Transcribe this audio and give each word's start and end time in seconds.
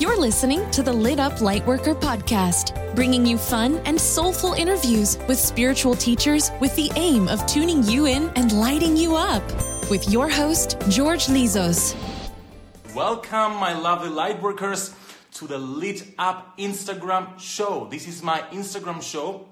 You're 0.00 0.16
listening 0.16 0.70
to 0.70 0.84
the 0.84 0.92
Lit 0.92 1.18
Up 1.18 1.32
Lightworker 1.40 2.00
podcast, 2.00 2.94
bringing 2.94 3.26
you 3.26 3.36
fun 3.36 3.78
and 3.84 4.00
soulful 4.00 4.52
interviews 4.52 5.18
with 5.26 5.40
spiritual 5.40 5.96
teachers 5.96 6.52
with 6.60 6.76
the 6.76 6.88
aim 6.94 7.26
of 7.26 7.44
tuning 7.46 7.82
you 7.82 8.06
in 8.06 8.30
and 8.36 8.52
lighting 8.52 8.96
you 8.96 9.16
up. 9.16 9.42
With 9.90 10.08
your 10.08 10.28
host, 10.28 10.76
George 10.88 11.26
Lizos. 11.26 11.96
Welcome, 12.94 13.56
my 13.56 13.76
lovely 13.76 14.10
lightworkers, 14.10 14.94
to 15.32 15.48
the 15.48 15.58
Lit 15.58 16.14
Up 16.16 16.56
Instagram 16.58 17.36
show. 17.36 17.88
This 17.90 18.06
is 18.06 18.22
my 18.22 18.42
Instagram 18.52 19.02
show, 19.02 19.48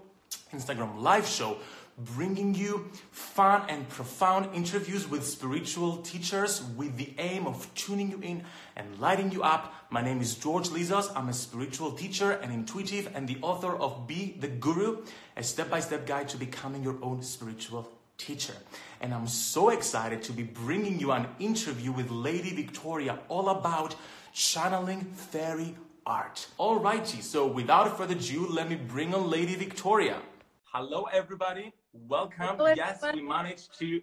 Instagram 0.54 1.00
live 1.00 1.26
show, 1.26 1.56
bringing 1.98 2.54
you 2.54 2.90
fun 3.10 3.62
and 3.68 3.88
profound 3.88 4.54
interviews 4.54 5.08
with 5.08 5.26
spiritual 5.26 5.96
teachers 5.98 6.62
with 6.76 6.96
the 6.96 7.14
aim 7.18 7.46
of 7.46 7.72
tuning 7.74 8.10
you 8.10 8.20
in 8.20 8.44
and 8.76 8.98
lighting 9.00 9.32
you 9.32 9.42
up. 9.42 9.72
My 9.88 10.02
name 10.02 10.20
is 10.20 10.34
George 10.34 10.68
Lizos. 10.68 11.10
I'm 11.16 11.30
a 11.30 11.32
spiritual 11.32 11.92
teacher 11.92 12.32
and 12.32 12.52
intuitive 12.52 13.10
and 13.14 13.26
the 13.26 13.38
author 13.40 13.74
of 13.74 14.06
Be 14.06 14.36
the 14.38 14.48
Guru, 14.48 15.04
a 15.36 15.42
step 15.42 15.70
by 15.70 15.80
step 15.80 16.06
guide 16.06 16.28
to 16.30 16.36
becoming 16.36 16.82
your 16.82 16.98
own 17.02 17.22
spiritual 17.22 17.90
teacher. 18.18 18.54
And 19.00 19.14
I'm 19.14 19.26
so 19.26 19.70
excited 19.70 20.22
to 20.24 20.32
be 20.32 20.42
bringing 20.42 21.00
you 21.00 21.12
an 21.12 21.26
interview 21.38 21.92
with 21.92 22.10
Lady 22.10 22.50
Viktoria 22.50 23.20
all 23.28 23.48
about 23.48 23.94
channeling 24.34 25.04
fairy 25.04 25.74
art. 26.04 26.46
Alrighty, 26.60 27.22
so 27.22 27.46
without 27.46 27.96
further 27.96 28.14
ado, 28.14 28.46
let 28.48 28.68
me 28.68 28.76
bring 28.76 29.14
on 29.14 29.30
Lady 29.30 29.56
Viktoria. 29.56 30.16
Hello, 30.64 31.04
everybody. 31.10 31.72
Welcome. 32.04 32.56
Hello, 32.56 32.72
yes, 32.76 33.02
we 33.14 33.22
managed 33.22 33.78
to 33.78 34.00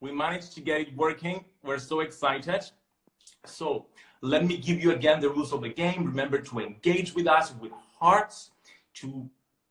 we 0.00 0.12
managed 0.12 0.52
to 0.54 0.60
get 0.60 0.80
it 0.80 0.96
working. 0.96 1.44
We're 1.62 1.78
so 1.78 2.00
excited. 2.00 2.64
So 3.44 3.86
let 4.20 4.44
me 4.44 4.56
give 4.56 4.82
you 4.82 4.92
again 4.92 5.20
the 5.20 5.30
rules 5.30 5.52
of 5.52 5.62
the 5.62 5.68
game. 5.68 6.04
Remember 6.04 6.38
to 6.38 6.60
engage 6.60 7.14
with 7.14 7.26
us 7.26 7.54
with 7.60 7.72
hearts, 7.98 8.50
to 8.94 9.28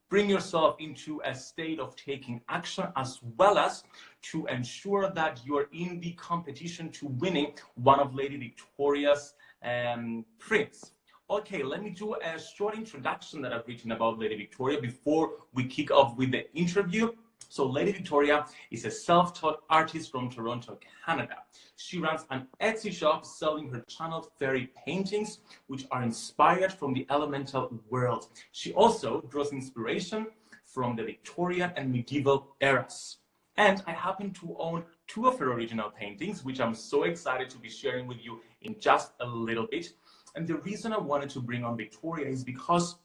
bring 0.09 0.29
yourself 0.29 0.77
into 0.79 1.21
a 1.25 1.35
state 1.35 1.79
of 1.79 1.95
taking 1.95 2.41
action, 2.47 2.85
as 2.95 3.19
well 3.37 3.57
as 3.57 3.83
to 4.31 4.45
ensure 4.47 5.09
that 5.11 5.41
you're 5.45 5.67
in 5.73 5.99
the 5.99 6.13
competition 6.13 6.89
to 6.91 7.07
winning 7.07 7.53
one 7.75 7.99
of 7.99 8.15
Lady 8.15 8.37
Viktoria's 8.37 9.33
um, 9.63 10.25
prints. 10.39 10.91
Okay, 11.29 11.63
let 11.63 11.81
me 11.81 11.89
do 11.89 12.15
a 12.15 12.39
short 12.39 12.75
introduction 12.75 13.41
that 13.41 13.51
I've 13.51 13.67
written 13.67 13.91
about 13.91 14.19
Lady 14.19 14.37
Viktoria 14.37 14.79
before 14.79 15.31
we 15.53 15.65
kick 15.65 15.89
off 15.89 16.15
with 16.17 16.31
the 16.31 16.51
interview. 16.53 17.11
So 17.49 17.65
Lady 17.65 17.93
Viktoria 17.93 18.47
is 18.71 18.85
a 18.85 18.91
self-taught 18.91 19.63
artist 19.69 20.11
from 20.11 20.29
Toronto, 20.29 20.77
Canada. 21.05 21.37
She 21.77 21.99
runs 21.99 22.25
an 22.31 22.47
Etsy 22.61 22.91
shop 22.91 23.25
selling 23.25 23.69
her 23.69 23.81
channeled 23.87 24.29
fairy 24.37 24.71
paintings, 24.85 25.39
which 25.67 25.85
are 25.91 26.03
inspired 26.03 26.73
from 26.73 26.93
the 26.93 27.05
elemental 27.09 27.71
world. 27.89 28.27
She 28.51 28.73
also 28.73 29.21
draws 29.29 29.51
inspiration 29.51 30.27
from 30.65 30.95
the 30.95 31.03
Victorian 31.03 31.71
and 31.75 31.91
medieval 31.91 32.55
eras. 32.61 33.17
And 33.57 33.81
I 33.87 33.91
happen 33.91 34.31
to 34.33 34.55
own 34.59 34.83
two 35.07 35.27
of 35.27 35.39
her 35.39 35.53
original 35.53 35.89
paintings, 35.89 36.43
which 36.43 36.59
I'm 36.59 36.75
so 36.75 37.03
excited 37.03 37.49
to 37.51 37.57
be 37.57 37.69
sharing 37.69 38.07
with 38.07 38.17
you 38.21 38.41
in 38.61 38.75
just 38.79 39.13
a 39.21 39.25
little 39.25 39.67
bit. 39.67 39.93
And 40.35 40.45
the 40.45 40.57
reason 40.57 40.91
I 40.91 40.97
wanted 40.97 41.29
to 41.31 41.39
bring 41.39 41.63
on 41.63 41.77
Viktoria 41.77 42.25
is 42.25 42.43
because 42.43 42.95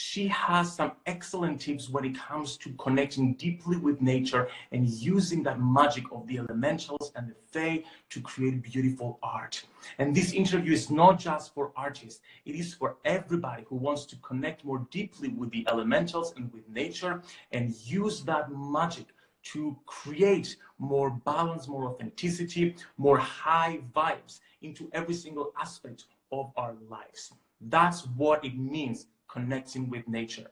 she 0.00 0.26
has 0.28 0.72
some 0.72 0.92
excellent 1.04 1.60
tips 1.60 1.90
when 1.90 2.04
it 2.06 2.18
comes 2.18 2.56
to 2.56 2.70
connecting 2.84 3.34
deeply 3.34 3.76
with 3.76 4.00
nature 4.00 4.48
and 4.72 4.88
using 4.88 5.42
that 5.42 5.60
magic 5.60 6.04
of 6.10 6.26
the 6.26 6.38
elementals 6.38 7.12
and 7.16 7.28
the 7.28 7.34
fae 7.52 7.84
to 8.08 8.20
create 8.22 8.62
beautiful 8.62 9.18
art. 9.22 9.62
And 9.98 10.16
this 10.16 10.32
interview 10.32 10.72
is 10.72 10.90
not 10.90 11.18
just 11.18 11.52
for 11.52 11.70
artists, 11.76 12.22
it 12.46 12.54
is 12.54 12.72
for 12.72 12.96
everybody 13.04 13.64
who 13.68 13.76
wants 13.76 14.06
to 14.06 14.16
connect 14.16 14.64
more 14.64 14.86
deeply 14.90 15.28
with 15.28 15.50
the 15.50 15.66
elementals 15.68 16.32
and 16.34 16.50
with 16.52 16.66
nature 16.68 17.22
and 17.52 17.74
use 17.84 18.22
that 18.24 18.50
magic 18.50 19.06
to 19.52 19.76
create 19.84 20.56
more 20.78 21.10
balance, 21.10 21.68
more 21.68 21.84
authenticity, 21.86 22.74
more 22.96 23.18
high 23.18 23.80
vibes 23.94 24.40
into 24.62 24.88
every 24.94 25.14
single 25.14 25.52
aspect 25.60 26.06
of 26.32 26.52
our 26.56 26.74
lives. 26.88 27.32
That's 27.60 28.06
what 28.06 28.42
it 28.44 28.56
means 28.56 29.06
connecting 29.32 29.88
with 29.88 30.06
nature. 30.08 30.50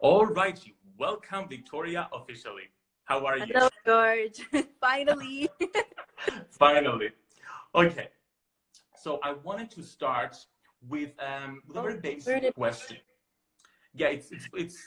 All 0.00 0.26
right, 0.26 0.58
welcome 0.98 1.48
Viktoria 1.48 2.08
officially. 2.12 2.70
How 3.04 3.26
are 3.26 3.38
you? 3.38 3.46
Hello, 3.52 3.68
George. 3.84 4.40
Finally. 4.80 5.48
Finally. 6.50 7.10
Okay. 7.74 8.08
So 8.96 9.18
I 9.22 9.32
wanted 9.32 9.70
to 9.72 9.82
start 9.82 10.36
with, 10.88 11.10
um, 11.18 11.62
with 11.66 11.76
a 11.76 11.82
very 11.82 11.94
oh, 11.94 12.00
basic 12.00 12.54
question. 12.54 12.98
Yeah, 13.94 14.08
it's, 14.08 14.30
it's, 14.30 14.48
it's 14.54 14.78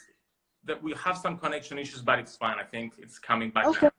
that 0.63 0.81
we 0.81 0.93
have 0.93 1.17
some 1.17 1.37
connection 1.37 1.77
issues, 1.77 2.01
but 2.01 2.19
it's 2.19 2.37
fine. 2.37 2.57
I 2.59 2.63
think 2.63 2.93
it's 2.97 3.19
coming 3.19 3.49
back 3.49 3.65
okay. 3.65 3.89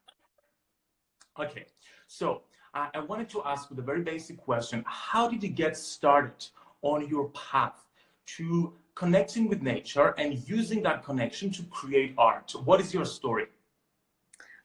now. 1.36 1.44
Okay. 1.44 1.66
So 2.06 2.42
uh, 2.72 2.88
I 2.94 3.00
wanted 3.00 3.28
to 3.30 3.42
ask 3.44 3.68
with 3.68 3.78
a 3.78 3.82
very 3.82 4.02
basic 4.02 4.38
question. 4.38 4.82
How 4.86 5.28
did 5.28 5.42
you 5.42 5.50
get 5.50 5.76
started 5.76 6.46
on 6.80 7.06
your 7.08 7.28
path 7.30 7.84
to 8.36 8.72
connecting 8.94 9.48
with 9.48 9.62
nature 9.62 10.14
and 10.18 10.48
using 10.48 10.82
that 10.82 11.04
connection 11.04 11.50
to 11.52 11.62
create 11.64 12.14
art. 12.16 12.52
What 12.64 12.80
is 12.80 12.94
your 12.94 13.04
story? 13.04 13.46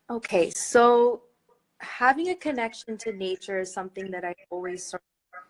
Okay, 0.10 0.50
so 0.52 1.24
having 1.80 2.30
a 2.30 2.36
connection 2.36 2.98
to 3.00 3.14
nature 3.14 3.60
is 3.60 3.74
something 3.74 4.12
that 4.12 4.26
I 4.26 4.36
always 4.50 4.86
sort 4.86 5.04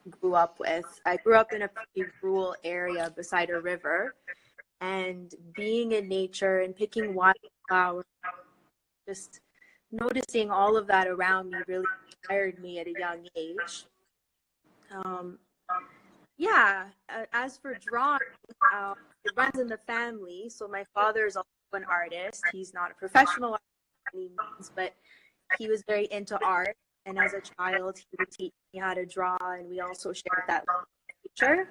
of 0.06 0.20
grew 0.20 0.36
up 0.36 0.60
with. 0.60 0.86
I 1.06 1.18
grew 1.18 1.36
up 1.36 1.54
in 1.54 1.64
a 1.64 1.68
pretty 1.68 2.10
rural 2.22 2.56
area 2.64 3.12
beside 3.16 3.50
a 3.50 3.60
river, 3.60 4.16
and 4.82 5.34
being 5.56 5.92
in 5.94 6.08
nature 6.08 6.62
and 6.62 6.76
picking 6.76 7.14
wildflowers, 7.14 8.06
just 9.08 9.42
noticing 9.92 10.52
all 10.52 10.78
of 10.78 10.88
that 10.88 11.08
around 11.08 11.50
me 11.50 11.58
really 11.68 11.86
inspired 12.06 12.60
me 12.60 12.80
at 12.80 12.88
a 12.88 12.94
young 12.98 13.28
age. 13.36 13.86
Um, 14.92 15.40
yeah, 16.40 16.86
uh, 17.10 17.26
as 17.34 17.58
for 17.58 17.78
drawing, 17.86 18.20
uh, 18.74 18.94
it 19.26 19.34
runs 19.36 19.60
in 19.60 19.68
the 19.68 19.78
family. 19.86 20.50
So 20.50 20.68
my 20.68 20.86
father 20.96 21.26
is 21.26 21.36
also 21.36 21.48
an 21.74 21.84
artist. 21.84 22.42
He's 22.54 22.74
not 22.74 22.92
a 22.92 22.94
professional 22.96 23.52
artist 23.52 23.66
by 24.14 24.20
any 24.20 24.30
means, 24.30 24.72
but 24.74 24.96
he 25.58 25.68
was 25.68 25.84
very 25.88 26.06
into 26.06 26.40
art. 26.44 26.76
And 27.06 27.20
as 27.20 27.34
a 27.34 27.42
child, 27.42 27.98
he 27.98 28.06
would 28.18 28.32
teach 28.32 28.54
me 28.74 28.80
how 28.80 28.94
to 28.94 29.06
draw, 29.06 29.38
and 29.42 29.70
we 29.70 29.82
also 29.82 30.14
shared 30.14 30.44
that 30.48 30.64
nature. 31.28 31.68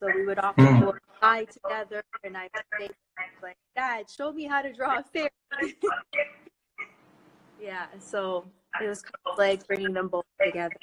So 0.00 0.08
we 0.14 0.26
would 0.26 0.38
often 0.38 0.66
mm. 0.66 0.80
go 0.80 0.94
outside 1.22 1.50
together, 1.50 2.02
and 2.24 2.36
I 2.36 2.48
would 2.54 2.64
say, 2.78 2.90
like, 3.42 3.56
Dad, 3.76 4.10
show 4.10 4.32
me 4.32 4.44
how 4.44 4.60
to 4.60 4.72
draw 4.72 4.98
a 4.98 5.02
fairy. 5.02 5.30
yeah, 7.62 7.86
so 7.98 8.44
it 8.82 8.88
was 8.88 9.02
kind 9.02 9.14
of 9.26 9.38
like 9.38 9.66
bringing 9.66 9.92
them 9.92 10.08
both 10.08 10.24
together. 10.44 10.74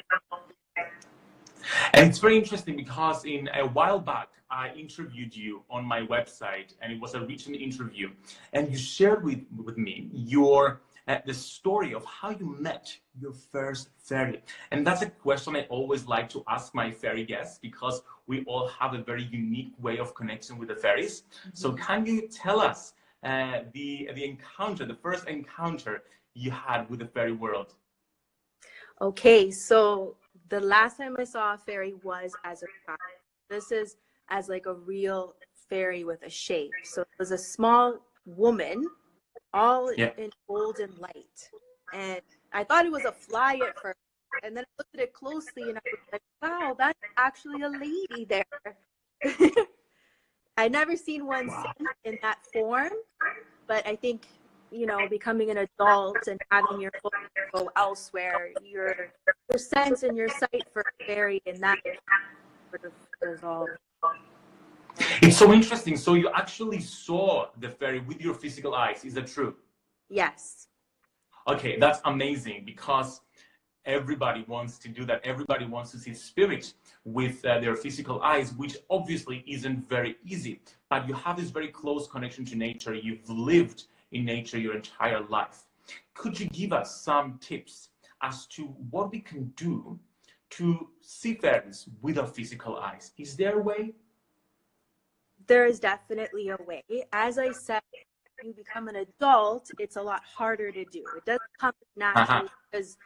And 1.93 2.09
it's 2.09 2.19
very 2.19 2.37
interesting 2.37 2.75
because 2.75 3.25
in 3.25 3.49
a 3.53 3.67
while 3.67 3.99
back, 3.99 4.29
I 4.51 4.73
interviewed 4.73 5.35
you 5.35 5.63
on 5.69 5.85
my 5.85 6.01
website, 6.01 6.73
and 6.81 6.91
it 6.91 6.99
was 6.99 7.13
a 7.13 7.21
written 7.21 7.53
interview, 7.53 8.09
and 8.53 8.71
you 8.71 8.77
shared 8.77 9.23
with, 9.23 9.41
with 9.63 9.77
me 9.77 10.09
your 10.11 10.81
uh, 11.09 11.17
the 11.25 11.33
story 11.33 11.93
of 11.93 12.05
how 12.05 12.29
you 12.29 12.55
met 12.59 12.95
your 13.19 13.33
first 13.33 13.89
fairy. 13.97 14.43
And 14.69 14.85
that's 14.85 15.01
a 15.01 15.09
question 15.09 15.55
I 15.55 15.63
always 15.63 16.05
like 16.05 16.29
to 16.29 16.43
ask 16.47 16.75
my 16.75 16.91
fairy 16.91 17.25
guests 17.25 17.57
because 17.59 18.03
we 18.27 18.43
all 18.45 18.67
have 18.67 18.93
a 18.93 19.01
very 19.01 19.23
unique 19.23 19.73
way 19.79 19.97
of 19.97 20.13
connecting 20.13 20.59
with 20.59 20.67
the 20.67 20.75
fairies. 20.75 21.23
Mm-hmm. 21.23 21.49
So 21.53 21.71
can 21.73 22.05
you 22.05 22.27
tell 22.27 22.59
us 22.59 22.93
uh, 23.23 23.61
the 23.73 24.09
the 24.13 24.23
encounter, 24.23 24.85
the 24.85 24.99
first 25.01 25.27
encounter 25.27 26.03
you 26.35 26.51
had 26.51 26.87
with 26.89 26.99
the 26.99 27.07
fairy 27.07 27.33
world? 27.33 27.73
Okay, 29.01 29.49
so 29.49 30.15
the 30.49 30.59
last 30.59 30.97
time 30.97 31.15
I 31.17 31.23
saw 31.23 31.53
a 31.53 31.57
fairy 31.57 31.93
was 32.03 32.33
as 32.43 32.63
a 32.63 32.67
child. 32.85 32.99
This 33.49 33.71
is 33.71 33.95
as 34.29 34.49
like 34.49 34.65
a 34.65 34.73
real 34.73 35.35
fairy 35.69 36.03
with 36.03 36.23
a 36.23 36.29
shape. 36.29 36.71
So 36.83 37.01
it 37.01 37.07
was 37.19 37.31
a 37.31 37.37
small 37.37 37.99
woman, 38.25 38.85
all 39.53 39.93
yeah. 39.93 40.11
in 40.17 40.31
golden 40.47 40.91
light. 40.97 41.49
And 41.93 42.21
I 42.53 42.63
thought 42.63 42.85
it 42.85 42.91
was 42.91 43.05
a 43.05 43.11
fly 43.11 43.59
at 43.67 43.79
first. 43.79 43.97
And 44.43 44.55
then 44.55 44.63
I 44.63 44.71
looked 44.77 44.95
at 44.95 45.01
it 45.01 45.13
closely 45.13 45.69
and 45.69 45.77
I 45.77 45.81
was 45.85 45.99
like, 46.11 46.21
wow, 46.41 46.75
that's 46.77 46.99
actually 47.17 47.63
a 47.63 47.69
lady 47.69 48.25
there. 48.25 48.45
I'd 50.57 50.71
never 50.71 50.95
seen 50.95 51.25
one 51.25 51.47
wow. 51.47 51.71
in 52.03 52.17
that 52.21 52.39
form, 52.53 52.91
but 53.67 53.85
I 53.87 53.95
think 53.95 54.27
you 54.71 54.85
know, 54.85 55.07
becoming 55.09 55.49
an 55.49 55.57
adult 55.57 56.27
and 56.27 56.39
having 56.51 56.79
your 56.79 56.91
focus 57.01 57.19
go 57.53 57.71
elsewhere, 57.75 58.51
your 58.63 59.11
your 59.49 59.57
sense 59.57 60.03
and 60.03 60.15
your 60.15 60.29
sight 60.29 60.65
for 60.71 60.83
fairy 61.05 61.41
and 61.45 61.59
that 61.61 61.77
sort 62.71 62.85
of. 63.43 63.67
It's 65.21 65.37
so 65.37 65.53
interesting. 65.53 65.97
So 65.97 66.13
you 66.13 66.29
actually 66.33 66.81
saw 66.81 67.47
the 67.59 67.69
fairy 67.69 67.99
with 67.99 68.21
your 68.21 68.33
physical 68.33 68.75
eyes. 68.75 69.05
Is 69.05 69.13
that 69.15 69.27
true? 69.27 69.55
Yes. 70.09 70.67
Okay, 71.47 71.77
that's 71.79 71.99
amazing 72.05 72.63
because 72.65 73.21
everybody 73.85 74.45
wants 74.47 74.77
to 74.79 74.89
do 74.89 75.05
that. 75.05 75.21
Everybody 75.23 75.65
wants 75.65 75.91
to 75.91 75.97
see 75.97 76.13
spirit 76.13 76.73
with 77.05 77.43
uh, 77.45 77.59
their 77.59 77.75
physical 77.75 78.21
eyes, 78.21 78.53
which 78.53 78.77
obviously 78.89 79.43
isn't 79.47 79.87
very 79.89 80.17
easy. 80.25 80.61
But 80.89 81.07
you 81.07 81.13
have 81.13 81.37
this 81.37 81.49
very 81.49 81.69
close 81.69 82.07
connection 82.07 82.45
to 82.45 82.55
nature. 82.55 82.93
You've 82.93 83.27
lived 83.29 83.85
in 84.11 84.25
nature 84.25 84.59
your 84.59 84.75
entire 84.75 85.21
life. 85.27 85.63
Could 86.13 86.39
you 86.39 86.47
give 86.47 86.73
us 86.73 87.01
some 87.01 87.39
tips 87.39 87.89
as 88.21 88.45
to 88.47 88.63
what 88.91 89.11
we 89.11 89.19
can 89.19 89.45
do 89.55 89.99
to 90.51 90.89
see 91.01 91.35
fairies 91.35 91.87
with 92.01 92.17
our 92.17 92.27
physical 92.27 92.77
eyes? 92.77 93.11
Is 93.17 93.35
there 93.35 93.59
a 93.59 93.61
way? 93.61 93.93
There 95.47 95.65
is 95.65 95.79
definitely 95.79 96.49
a 96.49 96.57
way. 96.67 96.83
As 97.13 97.37
I 97.37 97.51
said, 97.51 97.81
you 98.43 98.53
become 98.53 98.87
an 98.87 98.95
adult, 98.95 99.69
it's 99.79 99.97
a 99.97 100.01
lot 100.01 100.21
harder 100.23 100.71
to 100.71 100.85
do. 100.85 101.03
It 101.17 101.25
doesn't 101.25 101.41
come 101.59 101.73
naturally 101.95 102.23
uh-huh. 102.23 102.47
because 102.71 102.97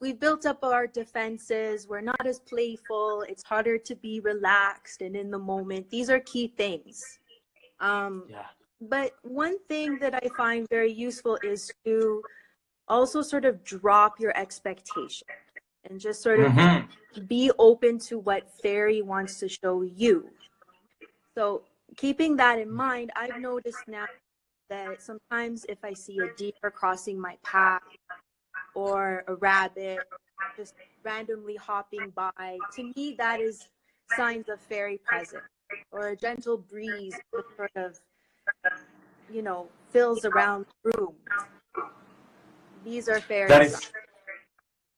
we've 0.00 0.18
built 0.18 0.46
up 0.46 0.64
our 0.64 0.86
defenses. 0.86 1.86
We're 1.88 2.00
not 2.00 2.26
as 2.26 2.40
playful. 2.40 3.24
It's 3.28 3.42
harder 3.42 3.78
to 3.78 3.94
be 3.96 4.20
relaxed 4.20 5.02
and 5.02 5.16
in 5.16 5.30
the 5.30 5.38
moment. 5.38 5.90
These 5.90 6.10
are 6.10 6.20
key 6.20 6.54
things. 6.56 7.18
Um, 7.80 8.24
yeah. 8.28 8.46
But 8.80 9.12
one 9.22 9.58
thing 9.68 9.98
that 9.98 10.14
I 10.14 10.28
find 10.36 10.68
very 10.68 10.92
useful 10.92 11.38
is 11.42 11.70
to 11.84 12.22
also 12.86 13.22
sort 13.22 13.44
of 13.44 13.64
drop 13.64 14.20
your 14.20 14.36
expectation 14.36 15.26
and 15.88 16.00
just 16.00 16.22
sort 16.22 16.40
of 16.40 16.52
mm-hmm. 16.52 17.24
be 17.24 17.50
open 17.58 17.98
to 17.98 18.18
what 18.18 18.50
fairy 18.62 19.02
wants 19.02 19.38
to 19.40 19.48
show 19.48 19.82
you. 19.82 20.30
So, 21.36 21.62
keeping 21.96 22.36
that 22.36 22.58
in 22.58 22.70
mind, 22.70 23.10
I've 23.16 23.40
noticed 23.40 23.86
now 23.86 24.06
that 24.70 25.02
sometimes 25.02 25.64
if 25.68 25.78
I 25.82 25.92
see 25.92 26.18
a 26.18 26.34
deer 26.36 26.70
crossing 26.72 27.18
my 27.18 27.36
path 27.42 27.82
or 28.74 29.24
a 29.28 29.34
rabbit 29.36 30.00
just 30.56 30.74
randomly 31.02 31.56
hopping 31.56 32.10
by, 32.14 32.58
to 32.74 32.92
me, 32.94 33.14
that 33.18 33.40
is 33.40 33.68
signs 34.16 34.48
of 34.48 34.60
fairy 34.60 35.00
presence 35.04 35.42
or 35.90 36.08
a 36.08 36.16
gentle 36.16 36.58
breeze 36.58 37.14
sort 37.56 37.70
of 37.76 37.98
you 39.32 39.42
know, 39.42 39.68
fills 39.90 40.24
around 40.24 40.66
the 40.84 40.92
room. 40.98 41.14
These 42.84 43.08
are 43.08 43.20
fairies. 43.20 43.48
That 43.48 43.62
is, 43.62 43.92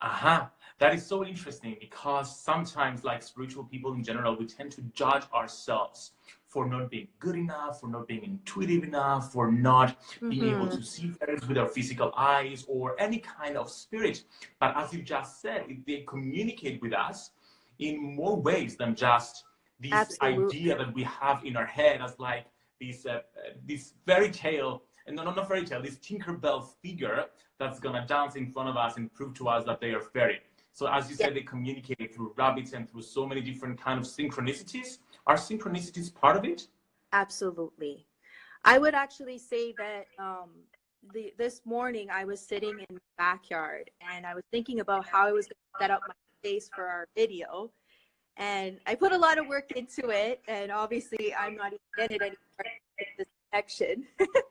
uh-huh. 0.00 0.46
That 0.78 0.94
is 0.94 1.06
so 1.06 1.26
interesting 1.26 1.76
because 1.78 2.40
sometimes, 2.40 3.04
like 3.04 3.22
spiritual 3.22 3.64
people 3.64 3.92
in 3.92 4.02
general, 4.02 4.34
we 4.34 4.46
tend 4.46 4.72
to 4.72 4.80
judge 4.94 5.24
ourselves 5.34 6.12
for 6.48 6.66
not 6.66 6.90
being 6.90 7.06
good 7.18 7.36
enough, 7.36 7.80
for 7.80 7.88
not 7.88 8.08
being 8.08 8.24
intuitive 8.24 8.82
enough, 8.82 9.30
for 9.30 9.52
not 9.52 9.90
mm-hmm. 9.90 10.30
being 10.30 10.44
able 10.48 10.66
mm-hmm. 10.66 10.78
to 10.78 10.82
see 10.82 11.08
fairies 11.10 11.46
with 11.46 11.58
our 11.58 11.68
physical 11.68 12.12
eyes 12.16 12.64
or 12.66 12.98
any 12.98 13.18
kind 13.18 13.58
of 13.58 13.70
spirit. 13.70 14.24
But 14.58 14.74
as 14.74 14.92
you 14.94 15.02
just 15.02 15.42
said, 15.42 15.66
they 15.86 16.04
communicate 16.08 16.80
with 16.80 16.94
us 16.94 17.30
in 17.78 18.16
more 18.16 18.40
ways 18.40 18.76
than 18.76 18.94
just 18.94 19.44
this 19.78 19.92
Absolutely. 19.92 20.58
idea 20.58 20.78
that 20.78 20.94
we 20.94 21.02
have 21.04 21.44
in 21.44 21.56
our 21.56 21.66
head 21.66 22.00
as 22.02 22.18
like 22.18 22.46
this 22.80 23.06
uh, 23.06 23.20
this 23.66 23.94
fairy 24.06 24.30
tale 24.30 24.82
and 25.06 25.16
no, 25.16 25.24
not 25.24 25.48
fairy 25.48 25.64
tale, 25.64 25.82
this 25.82 25.96
Tinkerbell 25.96 26.66
figure 26.82 27.26
that's 27.58 27.80
gonna 27.80 28.06
dance 28.06 28.36
in 28.36 28.50
front 28.50 28.68
of 28.68 28.76
us 28.76 28.96
and 28.96 29.12
prove 29.12 29.34
to 29.34 29.48
us 29.48 29.64
that 29.64 29.80
they 29.80 29.90
are 29.90 30.00
fairy. 30.00 30.40
So 30.72 30.86
as 30.86 31.10
you 31.10 31.16
said, 31.16 31.34
they 31.34 31.40
communicate 31.40 32.14
through 32.14 32.32
rabbits 32.36 32.72
and 32.72 32.88
through 32.88 33.02
so 33.02 33.26
many 33.26 33.40
different 33.40 33.80
kind 33.80 33.98
of 33.98 34.06
synchronicities. 34.06 34.98
Are 35.26 35.36
synchronicities 35.36 36.14
part 36.14 36.36
of 36.36 36.44
it? 36.44 36.68
Absolutely. 37.12 38.06
I 38.64 38.78
would 38.78 38.94
actually 38.94 39.38
say 39.38 39.74
that 39.78 40.04
um, 40.18 40.50
the, 41.12 41.32
this 41.38 41.62
morning 41.64 42.08
I 42.10 42.24
was 42.24 42.40
sitting 42.40 42.78
in 42.78 42.94
the 42.94 43.00
backyard 43.18 43.90
and 44.14 44.24
I 44.24 44.34
was 44.34 44.44
thinking 44.52 44.80
about 44.80 45.06
how 45.06 45.26
I 45.26 45.32
was 45.32 45.46
going 45.46 45.56
to 45.74 45.80
set 45.80 45.90
up 45.90 46.02
my 46.06 46.14
space 46.42 46.70
for 46.74 46.86
our 46.86 47.08
video. 47.16 47.72
And 48.36 48.78
I 48.86 48.94
put 48.94 49.12
a 49.12 49.18
lot 49.18 49.38
of 49.38 49.46
work 49.46 49.70
into 49.72 50.08
it. 50.10 50.40
And 50.48 50.70
obviously, 50.70 51.34
I'm 51.34 51.56
not 51.56 51.72
even 51.72 51.80
in 51.98 52.16
it 52.16 52.22
anymore. 52.22 52.36
This 53.18 53.26
connection. 53.50 54.06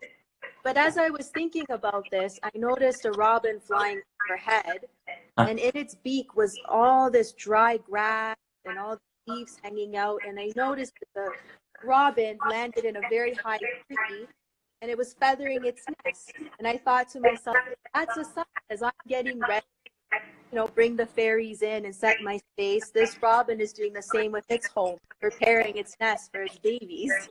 but 0.64 0.78
as 0.78 0.98
I 0.98 1.10
was 1.10 1.30
thinking 1.30 1.66
about 1.70 2.06
this, 2.12 2.40
I 2.44 2.52
noticed 2.56 3.06
a 3.06 3.12
robin 3.12 3.60
flying 3.60 4.02
overhead. 4.30 4.86
And 5.38 5.60
in 5.60 5.72
its 5.76 5.96
beak 5.96 6.36
was 6.36 6.60
all 6.68 7.10
this 7.10 7.32
dry 7.34 7.78
grass 7.78 8.36
and 8.66 8.78
all 8.78 8.98
the 9.28 9.34
leaves 9.34 9.58
hanging 9.64 9.96
out. 9.96 10.20
And 10.28 10.40
I 10.40 10.52
noticed 10.56 10.94
that 11.16 11.26
the 11.26 11.88
robin 11.88 12.38
landed 12.50 12.86
in 12.86 12.98
a 12.98 13.02
very 13.10 13.34
high 13.36 13.58
tree 13.58 14.28
and 14.82 14.90
it 14.90 14.98
was 14.98 15.14
feathering 15.14 15.66
its 15.66 15.84
nest. 16.06 16.34
And 16.58 16.68
I 16.68 16.78
thought 16.78 17.10
to 17.10 17.20
myself, 17.20 17.58
that's 17.94 18.18
a 18.18 18.24
sign 18.24 18.46
as 18.70 18.82
I'm 18.82 18.92
getting 19.08 19.40
ready, 19.40 19.66
you 20.52 20.56
know, 20.56 20.68
bring 20.68 20.96
the 20.96 21.06
fairies 21.06 21.62
in 21.62 21.86
and 21.86 21.96
set 21.96 22.22
my 22.22 22.40
space. 22.54 22.90
This 22.90 23.18
robin 23.22 23.62
is 23.62 23.72
doing 23.74 23.94
the 23.94 24.02
same 24.02 24.32
with 24.32 24.46
its 24.50 24.68
home, 24.68 24.98
preparing 25.22 25.78
its 25.78 25.96
nest 26.00 26.32
for 26.32 26.44
its 26.44 26.58
babies. 26.58 27.30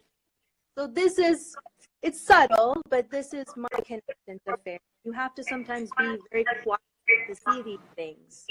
So 0.77 0.87
this 0.87 1.19
is, 1.19 1.57
it's 2.03 2.21
subtle, 2.21 2.81
but 2.89 3.11
this 3.11 3.35
is 3.35 3.47
my 3.57 3.69
connection 3.85 4.39
to 4.47 4.57
fairies. 4.65 4.81
You 5.05 5.13
have 5.13 5.35
to 5.35 5.43
sometimes 5.43 5.91
be 5.99 6.17
very 6.31 6.45
quiet 6.63 6.81
to 7.29 7.35
see 7.35 7.63
these 7.63 7.79
things. 7.97 8.47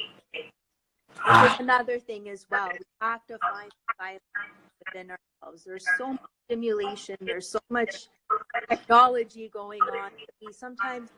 Another 1.59 1.99
thing 1.99 2.27
as 2.29 2.45
well. 2.49 2.69
We 2.71 2.85
have 3.01 3.25
to 3.27 3.37
find 3.39 3.71
silence 3.99 4.21
within 4.85 5.11
ourselves. 5.11 5.63
There's 5.63 5.85
so 5.97 6.09
much 6.09 6.19
stimulation. 6.49 7.15
There's 7.21 7.47
so 7.47 7.59
much 7.69 8.07
technology 8.69 9.47
going 9.47 9.81
on. 9.81 10.11
We 10.41 10.51
sometimes 10.51 11.09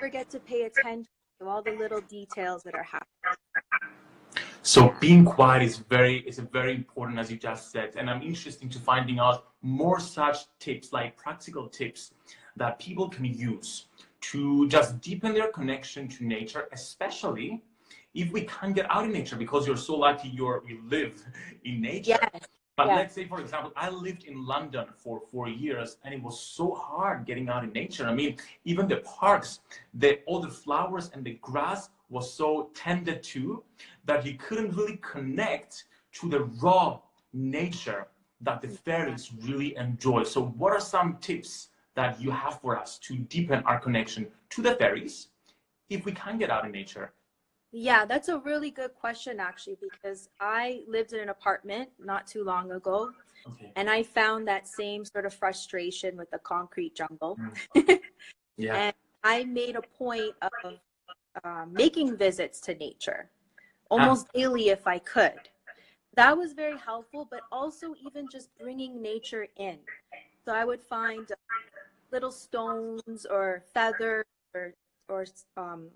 forget 0.00 0.30
to 0.30 0.38
pay 0.40 0.62
attention 0.62 1.06
to 1.40 1.48
all 1.48 1.62
the 1.62 1.72
little 1.72 2.00
details 2.02 2.62
that 2.62 2.74
are 2.74 2.82
happening. 2.82 3.06
So 4.62 4.94
being 5.00 5.24
quiet 5.24 5.62
is 5.62 5.78
very 5.78 6.18
is 6.26 6.38
very 6.38 6.74
important 6.74 7.18
as 7.18 7.30
you 7.30 7.36
just 7.36 7.70
said, 7.70 7.94
and 7.96 8.10
I'm 8.10 8.22
interested 8.22 8.70
to 8.70 8.78
finding 8.78 9.18
out 9.18 9.46
more 9.62 10.00
such 10.00 10.38
tips 10.58 10.92
like 10.92 11.16
practical 11.16 11.68
tips 11.68 12.12
that 12.56 12.78
people 12.78 13.08
can 13.08 13.24
use 13.24 13.86
to 14.32 14.68
just 14.68 15.00
deepen 15.00 15.34
their 15.34 15.48
connection 15.48 16.08
to 16.08 16.24
nature, 16.24 16.68
especially 16.72 17.62
if 18.14 18.32
we 18.32 18.42
can't 18.42 18.74
get 18.74 18.90
out 18.90 19.04
in 19.04 19.12
nature 19.12 19.36
because 19.36 19.66
you're 19.66 19.76
so 19.76 19.94
lucky 19.94 20.28
you're 20.28 20.62
you 20.66 20.80
live 20.88 21.22
in 21.64 21.80
nature. 21.80 22.18
Yes. 22.22 22.55
But 22.76 22.88
Yeah. 22.88 22.96
let's 22.96 23.14
say, 23.14 23.24
for 23.24 23.40
example, 23.40 23.72
I 23.74 23.88
lived 23.88 24.24
in 24.24 24.44
London 24.44 24.86
for 24.98 25.18
four 25.18 25.48
years, 25.48 25.96
and 26.04 26.12
it 26.12 26.22
was 26.22 26.38
so 26.38 26.74
hard 26.74 27.24
getting 27.24 27.48
out 27.48 27.64
in 27.64 27.72
nature. 27.72 28.06
I 28.06 28.12
mean, 28.14 28.36
even 28.66 28.86
the 28.86 28.98
parks, 28.98 29.60
the 29.94 30.20
all 30.26 30.40
the 30.40 30.50
flowers 30.50 31.08
and 31.14 31.24
the 31.24 31.38
grass 31.40 31.88
was 32.10 32.30
so 32.30 32.70
tended 32.74 33.22
to 33.22 33.64
that 34.04 34.26
you 34.26 34.34
couldn't 34.34 34.76
really 34.76 34.98
connect 34.98 35.84
to 36.12 36.28
the 36.28 36.44
raw 36.62 37.00
nature 37.32 38.08
that 38.42 38.60
the 38.60 38.68
fairies 38.68 39.32
really 39.32 39.74
enjoy. 39.76 40.22
So, 40.24 40.44
what 40.44 40.72
are 40.74 40.80
some 40.80 41.16
tips 41.16 41.68
that 41.94 42.20
you 42.20 42.30
have 42.30 42.60
for 42.60 42.78
us 42.78 42.98
to 42.98 43.16
deepen 43.16 43.62
our 43.64 43.80
connection 43.80 44.30
to 44.50 44.60
the 44.60 44.76
fairies 44.76 45.28
if 45.88 46.04
we 46.04 46.12
can 46.12 46.36
get 46.36 46.50
out 46.50 46.66
in 46.66 46.72
nature? 46.72 47.14
Yeah, 47.72 48.04
that's 48.04 48.28
a 48.28 48.38
really 48.38 48.70
good 48.70 48.94
question, 48.94 49.40
actually, 49.40 49.76
because 49.80 50.28
I 50.40 50.82
lived 50.86 51.12
in 51.12 51.20
an 51.20 51.28
apartment 51.28 51.90
not 51.98 52.26
too 52.26 52.44
long 52.44 52.72
ago, 52.72 53.12
Okay. 53.46 53.72
and 53.76 53.88
I 53.88 54.02
found 54.02 54.48
that 54.48 54.66
same 54.66 55.04
sort 55.04 55.26
of 55.26 55.34
frustration 55.34 56.16
with 56.16 56.30
the 56.30 56.38
concrete 56.38 56.94
jungle. 56.94 57.38
Yeah. 58.58 58.74
And 58.74 58.94
I 59.22 59.44
made 59.44 59.76
a 59.76 59.82
point 59.82 60.34
of 60.64 60.78
uh, 61.44 61.66
making 61.70 62.16
visits 62.16 62.58
to 62.62 62.74
nature 62.74 63.30
almost 63.90 64.32
daily 64.32 64.70
if 64.70 64.86
I 64.86 64.98
could. 64.98 65.48
That 66.14 66.36
was 66.36 66.52
very 66.52 66.76
helpful, 66.76 67.28
but 67.30 67.42
also 67.52 67.94
even 68.04 68.28
just 68.28 68.48
bringing 68.58 69.02
nature 69.02 69.46
in. 69.56 69.78
So 70.44 70.52
I 70.52 70.64
would 70.64 70.82
find 70.82 71.30
uh, 71.30 71.34
little 72.10 72.30
stones 72.30 73.26
or 73.30 73.62
feathers 73.74 74.24
or, 74.54 74.72
or 75.08 75.26
um, 75.56 75.88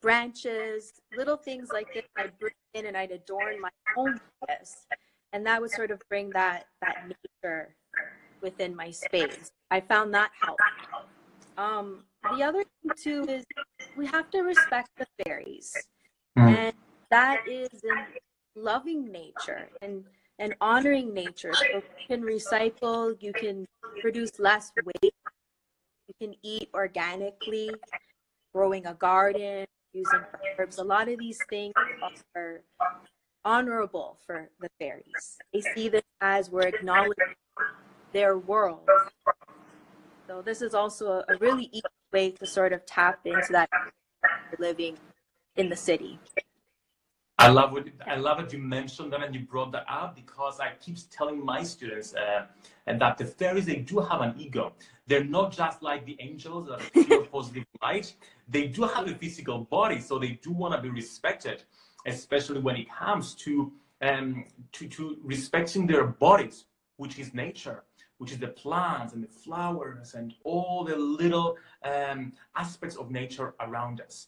branches, 0.00 0.92
little 1.16 1.36
things 1.36 1.70
like 1.72 1.92
this 1.92 2.04
I'd 2.16 2.38
bring 2.38 2.54
in 2.74 2.86
and 2.86 2.96
I'd 2.96 3.10
adorn 3.10 3.60
my 3.60 3.70
home 3.94 4.12
with 4.14 4.48
this. 4.48 4.86
And 5.32 5.44
that 5.46 5.60
would 5.60 5.70
sort 5.70 5.90
of 5.90 6.00
bring 6.08 6.30
that, 6.30 6.66
that 6.80 7.08
nature 7.42 7.74
within 8.40 8.74
my 8.74 8.90
space. 8.90 9.50
I 9.70 9.80
found 9.80 10.14
that 10.14 10.30
helped. 10.40 10.62
Um, 11.56 12.04
the 12.36 12.42
other 12.42 12.62
thing 12.62 12.92
too 12.96 13.24
is 13.28 13.44
we 13.96 14.06
have 14.06 14.30
to 14.30 14.42
respect 14.42 14.90
the 14.96 15.06
fairies, 15.24 15.74
Mm. 16.38 16.56
and 16.56 16.76
that 17.10 17.48
is 17.48 17.68
in 17.82 18.06
loving 18.54 19.10
nature 19.10 19.68
and 19.82 20.04
and 20.38 20.54
honoring 20.60 21.12
nature. 21.12 21.52
So 21.52 21.64
you 21.66 21.82
can 22.06 22.22
recycle, 22.22 23.20
you 23.20 23.32
can 23.32 23.66
produce 24.00 24.38
less 24.38 24.70
waste, 24.84 25.14
you 26.06 26.14
can 26.20 26.34
eat 26.42 26.68
organically, 26.74 27.74
growing 28.54 28.86
a 28.86 28.94
garden, 28.94 29.66
using 29.98 30.20
herbs. 30.58 30.78
A 30.78 30.84
lot 30.84 31.08
of 31.08 31.18
these 31.18 31.38
things 31.48 31.74
are 32.36 32.62
honorable 33.44 34.18
for 34.26 34.50
the 34.60 34.68
fairies. 34.78 35.38
They 35.52 35.62
see 35.74 35.88
this 35.88 36.02
as 36.20 36.50
we're 36.50 36.68
acknowledging 36.68 37.34
their 38.12 38.38
world. 38.38 38.88
So 40.26 40.42
this 40.42 40.62
is 40.62 40.74
also 40.74 41.24
a, 41.28 41.34
a 41.34 41.36
really 41.38 41.68
easy 41.72 41.82
way 42.12 42.30
to 42.32 42.46
sort 42.46 42.72
of 42.72 42.84
tap 42.86 43.20
into 43.24 43.48
that 43.50 43.70
living 44.58 44.98
in 45.56 45.68
the 45.68 45.76
city. 45.76 46.18
I 47.40 47.46
love 47.50 47.70
what 47.70 47.86
I 48.04 48.16
love 48.16 48.38
that 48.38 48.52
you 48.52 48.58
mentioned 48.58 49.12
that 49.12 49.22
and 49.22 49.32
you 49.32 49.42
brought 49.42 49.70
that 49.70 49.84
up 49.88 50.16
because 50.16 50.58
I 50.58 50.72
keep 50.80 50.96
telling 51.08 51.44
my 51.44 51.62
students 51.62 52.12
uh, 52.12 52.46
that 52.86 53.16
the 53.16 53.24
fairies 53.26 53.66
they 53.66 53.76
do 53.76 54.00
have 54.00 54.20
an 54.22 54.34
ego. 54.36 54.72
They're 55.06 55.22
not 55.22 55.52
just 55.52 55.80
like 55.80 56.04
the 56.04 56.16
angels 56.18 56.66
that 56.68 56.80
are 56.80 57.04
pure 57.04 57.24
positive 57.32 57.64
light. 57.80 58.12
They 58.48 58.66
do 58.66 58.82
have 58.82 59.06
a 59.06 59.14
physical 59.14 59.60
body, 59.60 60.00
so 60.00 60.18
they 60.18 60.40
do 60.42 60.50
want 60.50 60.74
to 60.74 60.80
be 60.82 60.90
respected, 60.90 61.62
especially 62.06 62.60
when 62.60 62.74
it 62.74 62.90
comes 62.90 63.36
to 63.36 63.72
um, 64.02 64.44
to 64.72 64.88
to 64.88 65.18
respecting 65.22 65.86
their 65.86 66.06
bodies, 66.06 66.64
which 66.96 67.20
is 67.20 67.34
nature, 67.34 67.84
which 68.18 68.32
is 68.32 68.38
the 68.38 68.48
plants 68.48 69.12
and 69.12 69.22
the 69.22 69.28
flowers 69.28 70.14
and 70.14 70.34
all 70.42 70.82
the 70.82 70.96
little 70.96 71.56
um, 71.84 72.32
aspects 72.56 72.96
of 72.96 73.12
nature 73.12 73.54
around 73.60 74.00
us. 74.00 74.26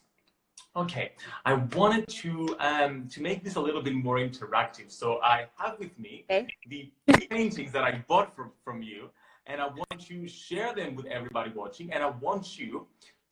Okay, 0.77 1.13
I 1.45 1.55
wanted 1.55 2.07
to 2.09 2.57
um, 2.61 3.09
to 3.09 3.21
make 3.21 3.43
this 3.43 3.57
a 3.57 3.61
little 3.61 3.83
bit 3.83 3.95
more 3.95 4.17
interactive. 4.19 4.91
So 4.91 5.21
I 5.23 5.47
have 5.57 5.79
with 5.79 5.99
me 5.99 6.25
Okay. 6.31 6.55
the 6.69 6.93
paintings 7.29 7.73
that 7.73 7.85
I 7.85 8.05
bought 8.07 8.35
from, 8.35 8.53
from 8.65 8.83
you, 8.83 9.11
and 9.47 9.61
I 9.61 9.67
want 9.67 10.01
to 10.07 10.29
share 10.29 10.75
them 10.75 10.95
with 10.95 11.07
everybody 11.07 11.51
watching. 11.55 11.93
And 11.93 12.03
I 12.03 12.11
want 12.11 12.59
you 12.59 12.87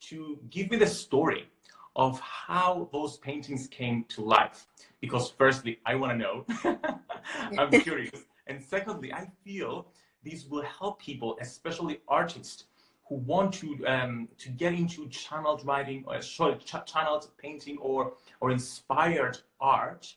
to 0.08 0.38
give 0.50 0.70
me 0.70 0.76
the 0.76 0.86
story 0.86 1.48
of 1.96 2.20
how 2.20 2.88
those 2.92 3.18
paintings 3.18 3.66
came 3.68 4.04
to 4.04 4.22
life. 4.22 4.66
Because 5.00 5.30
firstly, 5.30 5.78
I 5.86 5.94
want 5.94 6.12
to 6.12 6.18
know. 6.18 6.44
I'm 7.58 7.70
curious. 7.80 8.24
And 8.46 8.62
secondly, 8.62 9.12
I 9.12 9.28
feel 9.44 9.86
these 10.22 10.46
will 10.46 10.62
help 10.62 11.00
people, 11.00 11.36
especially 11.40 12.00
artists, 12.08 12.64
who 13.08 13.16
want 13.16 13.54
to 13.54 13.86
um, 13.86 14.28
to 14.38 14.50
get 14.50 14.74
into 14.74 15.08
channeled 15.08 15.64
writing 15.64 16.04
or 16.06 16.16
uh, 16.16 16.20
sorry, 16.20 16.56
ch- 16.56 16.84
channeled 16.86 17.28
painting 17.38 17.78
or 17.78 18.12
or 18.40 18.50
inspired 18.50 19.38
art 19.60 20.14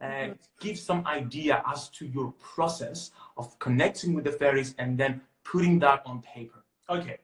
and 0.00 0.38
give 0.60 0.78
some 0.78 1.04
idea 1.06 1.62
as 1.66 1.88
to 1.88 2.06
your 2.06 2.32
process 2.38 3.10
of 3.36 3.58
connecting 3.58 4.14
with 4.14 4.24
the 4.24 4.30
fairies 4.30 4.74
and 4.78 4.96
then 4.96 5.20
putting 5.42 5.78
that 5.80 6.02
on 6.06 6.22
paper. 6.22 6.62
Okay. 6.88 7.18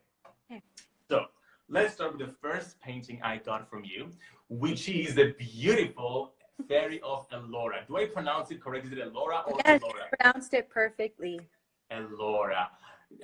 Okay. 0.50 0.61
So 1.09 1.26
let's 1.68 1.94
start 1.94 2.18
with 2.18 2.26
the 2.26 2.35
first 2.42 2.80
painting 2.80 3.21
I 3.23 3.37
got 3.37 3.71
from 3.71 3.85
you, 3.85 4.09
which 4.49 4.88
is 4.88 5.14
the 5.14 5.35
beautiful 5.38 6.33
fairy 6.66 7.00
of 7.04 7.28
Elora. 7.30 7.87
Do 7.87 7.97
I 7.97 8.06
pronounce 8.06 8.50
it 8.50 8.61
correctly? 8.61 8.90
Is 8.92 8.99
it 8.99 9.12
Elora 9.12 9.47
or 9.47 9.61
Yes, 9.64 9.80
Elora? 9.80 9.94
you 9.94 10.16
pronounced 10.18 10.54
it 10.54 10.68
perfectly. 10.68 11.40
Elora. 11.92 12.66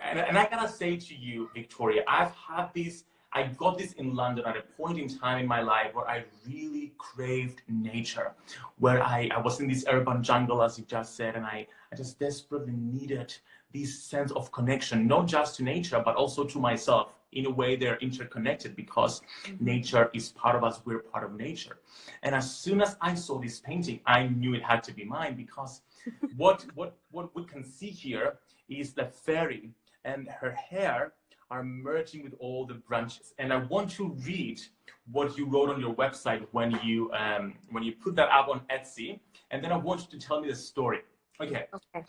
And, 0.02 0.18
and 0.18 0.38
I 0.38 0.46
gotta 0.48 0.68
say 0.68 0.96
to 0.96 1.14
you, 1.14 1.50
Viktoria, 1.56 2.02
I've 2.06 2.32
had 2.32 2.70
this 2.74 3.04
I 3.32 3.44
got 3.44 3.78
this 3.78 3.92
in 3.92 4.14
London 4.14 4.44
at 4.44 4.56
a 4.56 4.62
point 4.62 4.98
in 4.98 5.08
time 5.08 5.38
in 5.38 5.46
my 5.46 5.60
life 5.60 5.94
where 5.94 6.08
I 6.08 6.24
really 6.48 6.92
craved 6.98 7.62
nature, 7.68 8.32
where 8.78 9.00
I, 9.02 9.30
I 9.32 9.40
was 9.40 9.60
in 9.60 9.68
this 9.68 9.84
urban 9.88 10.22
jungle, 10.22 10.62
as 10.62 10.78
you 10.78 10.84
just 10.84 11.14
said, 11.14 11.36
and 11.36 11.46
I, 11.46 11.66
I 11.92 11.96
just 11.96 12.18
desperately 12.18 12.72
needed 12.72 13.32
this 13.72 14.02
sense 14.02 14.32
of 14.32 14.50
connection, 14.50 15.06
not 15.06 15.28
just 15.28 15.56
to 15.56 15.62
nature, 15.62 16.02
but 16.04 16.16
also 16.16 16.42
to 16.44 16.58
myself. 16.58 17.12
In 17.32 17.46
a 17.46 17.50
way, 17.50 17.76
they're 17.76 17.98
interconnected 17.98 18.74
because 18.74 19.20
mm-hmm. 19.44 19.64
nature 19.64 20.10
is 20.12 20.30
part 20.30 20.56
of 20.56 20.64
us, 20.64 20.80
we're 20.84 20.98
part 20.98 21.22
of 21.22 21.36
nature. 21.36 21.78
And 22.24 22.34
as 22.34 22.52
soon 22.52 22.82
as 22.82 22.96
I 23.00 23.14
saw 23.14 23.38
this 23.38 23.60
painting, 23.60 24.00
I 24.04 24.26
knew 24.26 24.54
it 24.54 24.64
had 24.64 24.82
to 24.84 24.92
be 24.92 25.04
mine 25.04 25.36
because 25.36 25.82
what, 26.36 26.66
what, 26.74 26.96
what 27.12 27.32
we 27.36 27.44
can 27.44 27.62
see 27.62 27.90
here 27.90 28.38
is 28.68 28.92
the 28.92 29.04
fairy 29.04 29.70
and 30.04 30.28
her 30.28 30.52
hair 30.52 31.12
are 31.50 31.64
merging 31.64 32.22
with 32.22 32.34
all 32.38 32.64
the 32.64 32.74
branches. 32.74 33.34
And 33.38 33.52
I 33.52 33.56
want 33.56 33.90
to 33.92 34.10
read 34.24 34.60
what 35.10 35.36
you 35.36 35.46
wrote 35.46 35.68
on 35.68 35.80
your 35.80 35.94
website 35.94 36.46
when 36.52 36.78
you 36.84 37.10
um, 37.12 37.54
when 37.70 37.82
you 37.82 37.92
put 37.92 38.14
that 38.16 38.28
up 38.30 38.48
on 38.48 38.60
Etsy, 38.70 39.18
and 39.50 39.62
then 39.62 39.72
I 39.72 39.76
want 39.76 40.02
you 40.02 40.18
to 40.18 40.26
tell 40.26 40.40
me 40.40 40.48
the 40.48 40.54
story. 40.54 41.00
Okay. 41.40 41.66
Okay. 41.74 42.06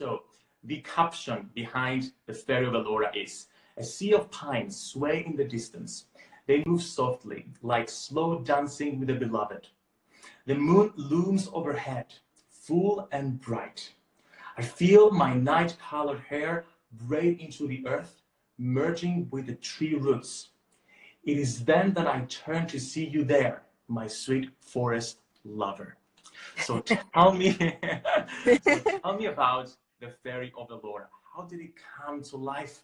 So 0.00 0.22
the 0.64 0.78
caption 0.78 1.50
behind 1.54 2.12
the 2.26 2.34
fairy 2.34 2.66
of 2.66 2.74
Elora 2.74 3.14
is 3.14 3.46
a 3.76 3.84
sea 3.84 4.14
of 4.14 4.30
pines 4.30 4.76
sway 4.76 5.24
in 5.26 5.36
the 5.36 5.44
distance. 5.44 6.06
They 6.46 6.62
move 6.64 6.82
softly, 6.82 7.46
like 7.62 7.88
slow 7.88 8.40
dancing 8.40 8.98
with 9.00 9.10
a 9.10 9.14
beloved. 9.14 9.68
The 10.46 10.54
moon 10.54 10.92
looms 10.96 11.48
overhead, 11.52 12.14
full 12.48 13.08
and 13.12 13.40
bright. 13.40 13.92
I 14.56 14.62
feel 14.62 15.10
my 15.10 15.34
night 15.34 15.76
colored 15.78 16.20
hair 16.20 16.64
braid 16.98 17.40
into 17.40 17.66
the 17.66 17.86
earth 17.86 18.22
merging 18.58 19.28
with 19.30 19.46
the 19.46 19.54
tree 19.54 19.94
roots. 19.94 20.48
It 21.24 21.38
is 21.38 21.64
then 21.64 21.92
that 21.94 22.06
I 22.06 22.20
turn 22.28 22.66
to 22.68 22.80
see 22.80 23.06
you 23.06 23.24
there, 23.24 23.62
my 23.88 24.06
sweet 24.06 24.50
forest 24.60 25.18
lover. 25.44 25.96
So 26.58 26.80
tell 27.14 27.32
me, 27.32 27.52
so 28.62 28.78
tell 29.02 29.16
me 29.16 29.26
about 29.26 29.74
the 30.00 30.10
fairy 30.22 30.52
of 30.56 30.68
Elora. 30.68 31.06
How 31.34 31.42
did 31.42 31.60
it 31.60 31.72
come 31.76 32.22
to 32.22 32.36
life? 32.36 32.82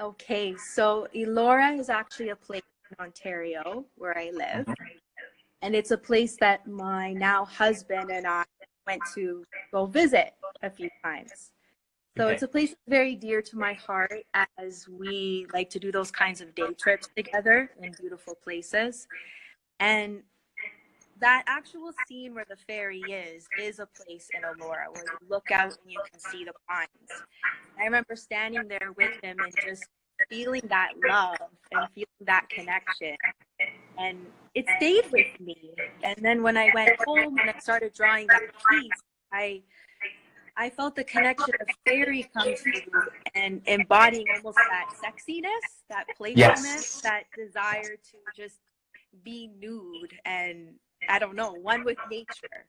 Okay, 0.00 0.54
so 0.56 1.08
Elora 1.14 1.78
is 1.78 1.88
actually 1.88 2.28
a 2.28 2.36
place 2.36 2.62
in 2.90 3.04
Ontario 3.04 3.84
where 3.96 4.16
I 4.16 4.30
live. 4.30 4.66
Mm-hmm. 4.66 4.72
And 5.62 5.74
it's 5.74 5.90
a 5.90 5.98
place 5.98 6.36
that 6.36 6.66
my 6.68 7.12
now 7.12 7.44
husband 7.44 8.10
and 8.10 8.26
I 8.26 8.44
went 8.86 9.02
to 9.14 9.44
go 9.72 9.86
visit 9.86 10.34
a 10.62 10.70
few 10.70 10.88
times. 11.02 11.50
So 12.18 12.24
okay. 12.24 12.34
it's 12.34 12.42
a 12.42 12.48
place 12.48 12.74
very 12.88 13.14
dear 13.14 13.40
to 13.42 13.56
my 13.56 13.74
heart 13.74 14.24
as 14.58 14.88
we 14.88 15.46
like 15.54 15.70
to 15.70 15.78
do 15.78 15.92
those 15.92 16.10
kinds 16.10 16.40
of 16.40 16.52
day 16.52 16.72
trips 16.76 17.08
together 17.16 17.70
in 17.80 17.94
beautiful 18.00 18.34
places. 18.42 19.06
And 19.78 20.24
that 21.20 21.44
actual 21.46 21.92
scene 22.08 22.34
where 22.34 22.44
the 22.48 22.56
fairy 22.66 23.02
is 23.02 23.46
is 23.60 23.78
a 23.78 23.86
place 23.86 24.28
in 24.34 24.42
Elora 24.42 24.92
where 24.92 25.04
you 25.04 25.28
look 25.30 25.52
out 25.52 25.78
and 25.84 25.92
you 25.92 26.00
can 26.10 26.18
see 26.18 26.44
the 26.44 26.52
pines. 26.68 27.22
I 27.78 27.84
remember 27.84 28.16
standing 28.16 28.66
there 28.66 28.90
with 28.96 29.12
him 29.22 29.36
and 29.38 29.54
just 29.64 29.84
feeling 30.28 30.62
that 30.70 30.94
love 31.08 31.36
and 31.70 31.86
feeling 31.94 32.26
that 32.26 32.48
connection. 32.48 33.14
And 33.96 34.18
it 34.56 34.66
stayed 34.78 35.04
with 35.12 35.38
me. 35.38 35.70
And 36.02 36.16
then 36.20 36.42
when 36.42 36.56
I 36.56 36.72
went 36.74 36.96
home 37.06 37.38
and 37.38 37.48
I 37.48 37.60
started 37.60 37.94
drawing 37.94 38.26
that 38.26 38.42
piece, 38.68 38.90
I 39.32 39.62
I 40.60 40.70
felt 40.70 40.96
the 40.96 41.04
connection 41.04 41.54
of 41.60 41.68
fairy 41.86 42.28
come 42.34 42.52
through 42.56 43.02
and 43.36 43.62
embodying 43.66 44.26
almost 44.36 44.56
that 44.56 44.88
sexiness, 44.92 45.84
that 45.88 46.06
playfulness, 46.16 46.64
yes. 46.64 47.00
that 47.02 47.22
desire 47.36 47.94
to 47.94 48.16
just 48.36 48.58
be 49.22 49.50
nude 49.60 50.14
and 50.24 50.74
I 51.08 51.20
don't 51.20 51.36
know, 51.36 51.52
one 51.52 51.84
with 51.84 51.96
nature, 52.10 52.66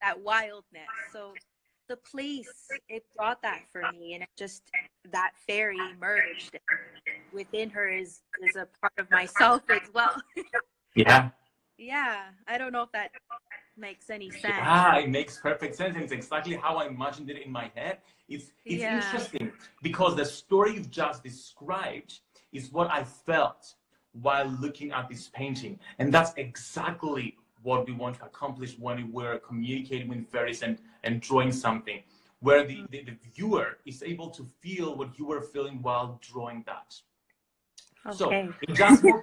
that 0.00 0.20
wildness. 0.20 0.86
So 1.12 1.32
the 1.88 1.96
place 1.96 2.68
it 2.88 3.04
brought 3.16 3.42
that 3.42 3.62
for 3.72 3.82
me 3.90 4.14
and 4.14 4.22
it 4.22 4.28
just 4.38 4.62
that 5.10 5.32
fairy 5.44 5.78
emerged 5.96 6.56
within 7.32 7.70
her 7.70 7.88
is 7.88 8.20
is 8.48 8.54
a 8.54 8.68
part 8.80 8.92
of 8.98 9.10
myself 9.10 9.62
as 9.68 9.90
well. 9.92 10.14
yeah. 10.94 11.30
Yeah. 11.78 12.24
I 12.46 12.58
don't 12.58 12.72
know 12.72 12.82
if 12.82 12.92
that 12.92 13.10
makes 13.76 14.10
any 14.10 14.30
sense. 14.30 14.44
Yeah, 14.44 14.98
it 14.98 15.10
makes 15.10 15.38
perfect 15.38 15.74
sense. 15.76 15.96
It's 15.96 16.12
exactly 16.12 16.56
how 16.56 16.76
I 16.76 16.86
imagined 16.86 17.30
it 17.30 17.44
in 17.44 17.50
my 17.50 17.70
head. 17.74 17.98
It's 18.28 18.52
it's 18.64 18.82
yeah. 18.82 18.96
interesting 18.96 19.52
because 19.82 20.16
the 20.16 20.24
story 20.24 20.74
you've 20.74 20.90
just 20.90 21.22
described 21.22 22.20
is 22.52 22.70
what 22.70 22.90
I 22.90 23.04
felt 23.04 23.74
while 24.12 24.46
looking 24.46 24.92
at 24.92 25.08
this 25.08 25.30
painting. 25.34 25.78
And 25.98 26.12
that's 26.12 26.32
exactly 26.36 27.36
what 27.62 27.86
we 27.86 27.92
want 27.92 28.16
to 28.16 28.24
accomplish 28.24 28.78
when 28.78 29.10
we're 29.12 29.38
communicating 29.38 30.08
with 30.08 30.28
fairies 30.28 30.62
and, 30.62 30.78
and 31.04 31.20
drawing 31.20 31.52
something, 31.52 32.02
where 32.40 32.64
the, 32.66 32.84
the, 32.90 33.04
the 33.04 33.16
viewer 33.34 33.78
is 33.86 34.02
able 34.02 34.30
to 34.30 34.46
feel 34.60 34.96
what 34.96 35.18
you 35.18 35.26
were 35.26 35.40
feeling 35.40 35.80
while 35.80 36.20
drawing 36.20 36.64
that. 36.66 36.94
Okay. 38.04 38.16
So 38.16 38.74
just 38.74 39.02
more 39.02 39.22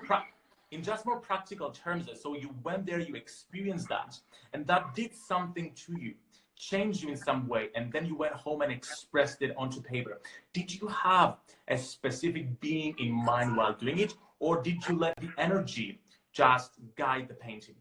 in 0.71 0.83
just 0.83 1.05
more 1.05 1.19
practical 1.19 1.71
terms, 1.71 2.07
so 2.21 2.35
you 2.35 2.53
went 2.63 2.85
there, 2.85 2.99
you 2.99 3.15
experienced 3.15 3.89
that, 3.89 4.19
and 4.53 4.65
that 4.67 4.93
did 4.93 5.15
something 5.15 5.73
to 5.73 5.99
you, 5.99 6.13
changed 6.55 7.01
you 7.01 7.09
in 7.09 7.17
some 7.17 7.47
way, 7.47 7.69
and 7.75 7.91
then 7.91 8.05
you 8.05 8.15
went 8.15 8.33
home 8.33 8.61
and 8.61 8.71
expressed 8.71 9.41
it 9.41 9.53
onto 9.57 9.81
paper. 9.81 10.21
Did 10.53 10.73
you 10.73 10.87
have 10.87 11.37
a 11.67 11.77
specific 11.77 12.59
being 12.59 12.95
in 12.99 13.11
mind 13.11 13.55
while 13.57 13.73
doing 13.73 13.99
it, 13.99 14.13
or 14.39 14.61
did 14.61 14.87
you 14.87 14.97
let 14.97 15.15
the 15.17 15.31
energy 15.37 15.99
just 16.33 16.73
guide 16.95 17.27
the 17.27 17.33
painting? 17.33 17.75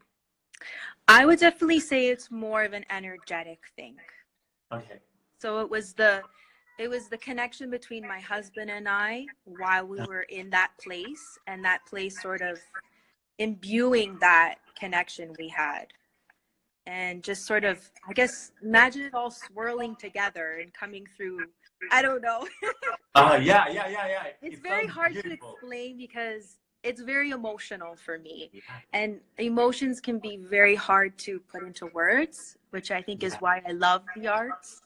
I 1.06 1.24
would 1.26 1.38
definitely 1.38 1.80
say 1.80 2.08
it's 2.08 2.30
more 2.30 2.64
of 2.64 2.72
an 2.72 2.84
energetic 2.90 3.60
thing. 3.76 3.96
Okay. 4.72 4.98
So 5.40 5.60
it 5.60 5.70
was 5.70 5.92
the 5.92 6.22
it 6.78 6.88
was 6.88 7.08
the 7.08 7.18
connection 7.18 7.70
between 7.70 8.06
my 8.06 8.20
husband 8.20 8.70
and 8.70 8.88
I 8.88 9.26
while 9.44 9.86
we 9.86 9.98
were 9.98 10.22
in 10.22 10.50
that 10.50 10.70
place 10.82 11.38
and 11.46 11.64
that 11.64 11.84
place 11.86 12.20
sort 12.22 12.40
of 12.40 12.58
imbuing 13.38 14.16
that 14.20 14.56
connection 14.78 15.32
we 15.38 15.48
had 15.48 15.86
and 16.86 17.22
just 17.22 17.46
sort 17.46 17.64
of 17.64 17.78
i 18.08 18.12
guess 18.12 18.52
imagine 18.62 19.02
it 19.02 19.14
all 19.14 19.30
swirling 19.30 19.94
together 19.96 20.58
and 20.60 20.72
coming 20.72 21.06
through 21.16 21.38
i 21.92 22.02
don't 22.02 22.22
know 22.22 22.46
uh 23.14 23.38
yeah 23.40 23.68
yeah 23.68 23.86
yeah 23.88 24.08
yeah 24.08 24.22
it's 24.42 24.56
it 24.56 24.62
very 24.62 24.86
hard 24.86 25.12
beautiful. 25.12 25.32
to 25.32 25.54
explain 25.54 25.96
because 25.96 26.58
it's 26.82 27.02
very 27.02 27.30
emotional 27.30 27.94
for 27.96 28.18
me 28.18 28.50
yeah. 28.52 28.60
and 28.92 29.20
emotions 29.38 30.00
can 30.00 30.18
be 30.18 30.36
very 30.36 30.74
hard 30.74 31.16
to 31.18 31.40
put 31.40 31.62
into 31.62 31.86
words 31.86 32.56
which 32.70 32.90
i 32.90 33.02
think 33.02 33.22
yeah. 33.22 33.28
is 33.28 33.34
why 33.36 33.62
i 33.68 33.72
love 33.72 34.02
the 34.16 34.26
arts 34.26 34.82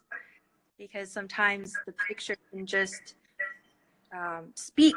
because 0.83 1.13
sometimes 1.13 1.77
the 1.87 1.95
picture 2.09 2.37
can 2.51 2.67
just 2.67 3.15
um, 4.13 4.51
speak 4.57 4.97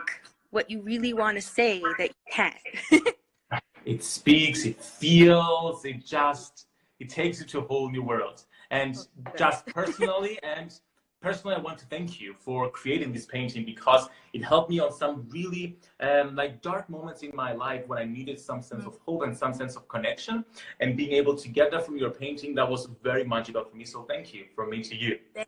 what 0.50 0.68
you 0.70 0.82
really 0.82 1.14
want 1.14 1.38
to 1.38 1.42
say 1.42 1.80
that 2.00 2.10
you 2.10 2.24
can't. 2.32 2.56
it 3.86 4.04
speaks, 4.04 4.66
it 4.66 4.82
feels, 4.82 5.86
it 5.86 6.04
just 6.04 6.66
it 7.00 7.10
takes 7.10 7.40
you 7.40 7.46
to 7.46 7.60
a 7.60 7.62
whole 7.62 7.92
new 7.92 8.02
world. 8.02 8.46
And 8.72 8.98
just 9.38 9.68
personally 9.68 10.40
and 10.44 10.74
personally, 11.22 11.56
I 11.56 11.60
want 11.60 11.78
to 11.80 11.86
thank 11.86 12.20
you 12.20 12.34
for 12.34 12.70
creating 12.72 13.14
this 13.14 13.28
painting 13.28 13.64
because 13.64 14.08
it 14.34 14.44
helped 14.44 14.72
me 14.72 14.80
on 14.80 14.92
some 14.92 15.28
really 15.30 15.78
um, 16.00 16.36
like 16.36 16.64
dark 16.64 16.90
moments 16.90 17.22
in 17.22 17.32
my 17.36 17.52
life 17.54 17.88
when 17.88 18.00
I 18.00 18.06
needed 18.06 18.40
some 18.40 18.64
sense 18.64 18.86
of 18.86 18.98
hope 19.06 19.22
and 19.22 19.38
some 19.38 19.54
sense 19.54 19.76
of 19.76 19.88
connection. 19.88 20.46
And 20.80 20.98
being 20.98 21.12
able 21.12 21.36
to 21.36 21.48
get 21.48 21.70
that 21.72 21.86
from 21.86 21.98
your 21.98 22.10
painting, 22.10 22.56
that 22.56 22.68
was 22.68 22.88
very 23.04 23.24
magical 23.24 23.64
for 23.64 23.76
me. 23.76 23.86
So 23.86 24.04
thank 24.04 24.34
you 24.34 24.46
from 24.56 24.72
me 24.72 24.82
to 24.82 24.96
you. 24.96 25.20
Thank 25.36 25.48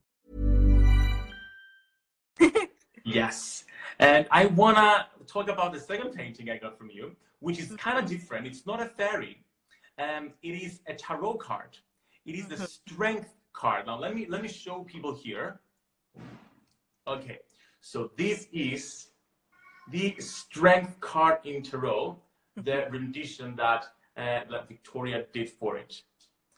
yes. 3.05 3.65
And 3.99 4.27
I 4.31 4.47
want 4.47 4.77
to 4.77 5.05
talk 5.31 5.49
about 5.49 5.73
the 5.73 5.79
second 5.79 6.13
painting 6.13 6.49
I 6.49 6.57
got 6.57 6.77
from 6.77 6.89
you, 6.89 7.15
which 7.39 7.59
is 7.59 7.71
kind 7.75 7.97
of 7.97 8.05
different. 8.05 8.47
It's 8.47 8.65
not 8.65 8.81
a 8.81 8.85
fairy. 8.85 9.43
Um, 9.99 10.31
it 10.41 10.51
is 10.51 10.79
a 10.87 10.93
tarot 10.93 11.35
card. 11.35 11.77
It 12.25 12.35
is 12.35 12.47
the 12.47 12.57
strength 12.67 13.33
card. 13.53 13.87
Now 13.87 13.99
let 13.99 14.15
me 14.15 14.25
let 14.29 14.41
me 14.41 14.47
show 14.47 14.83
people 14.83 15.13
here. 15.13 15.59
Okay, 17.07 17.39
so 17.81 18.11
this 18.17 18.47
is 18.53 19.07
the 19.91 20.15
strength 20.19 20.99
card 20.99 21.39
in 21.43 21.61
tarot, 21.63 22.17
the 22.55 22.87
rendition 22.91 23.55
that 23.55 23.85
uh, 24.17 24.41
that 24.49 24.69
Viktoria 24.69 25.25
did 25.33 25.49
for 25.49 25.77
it. 25.77 26.01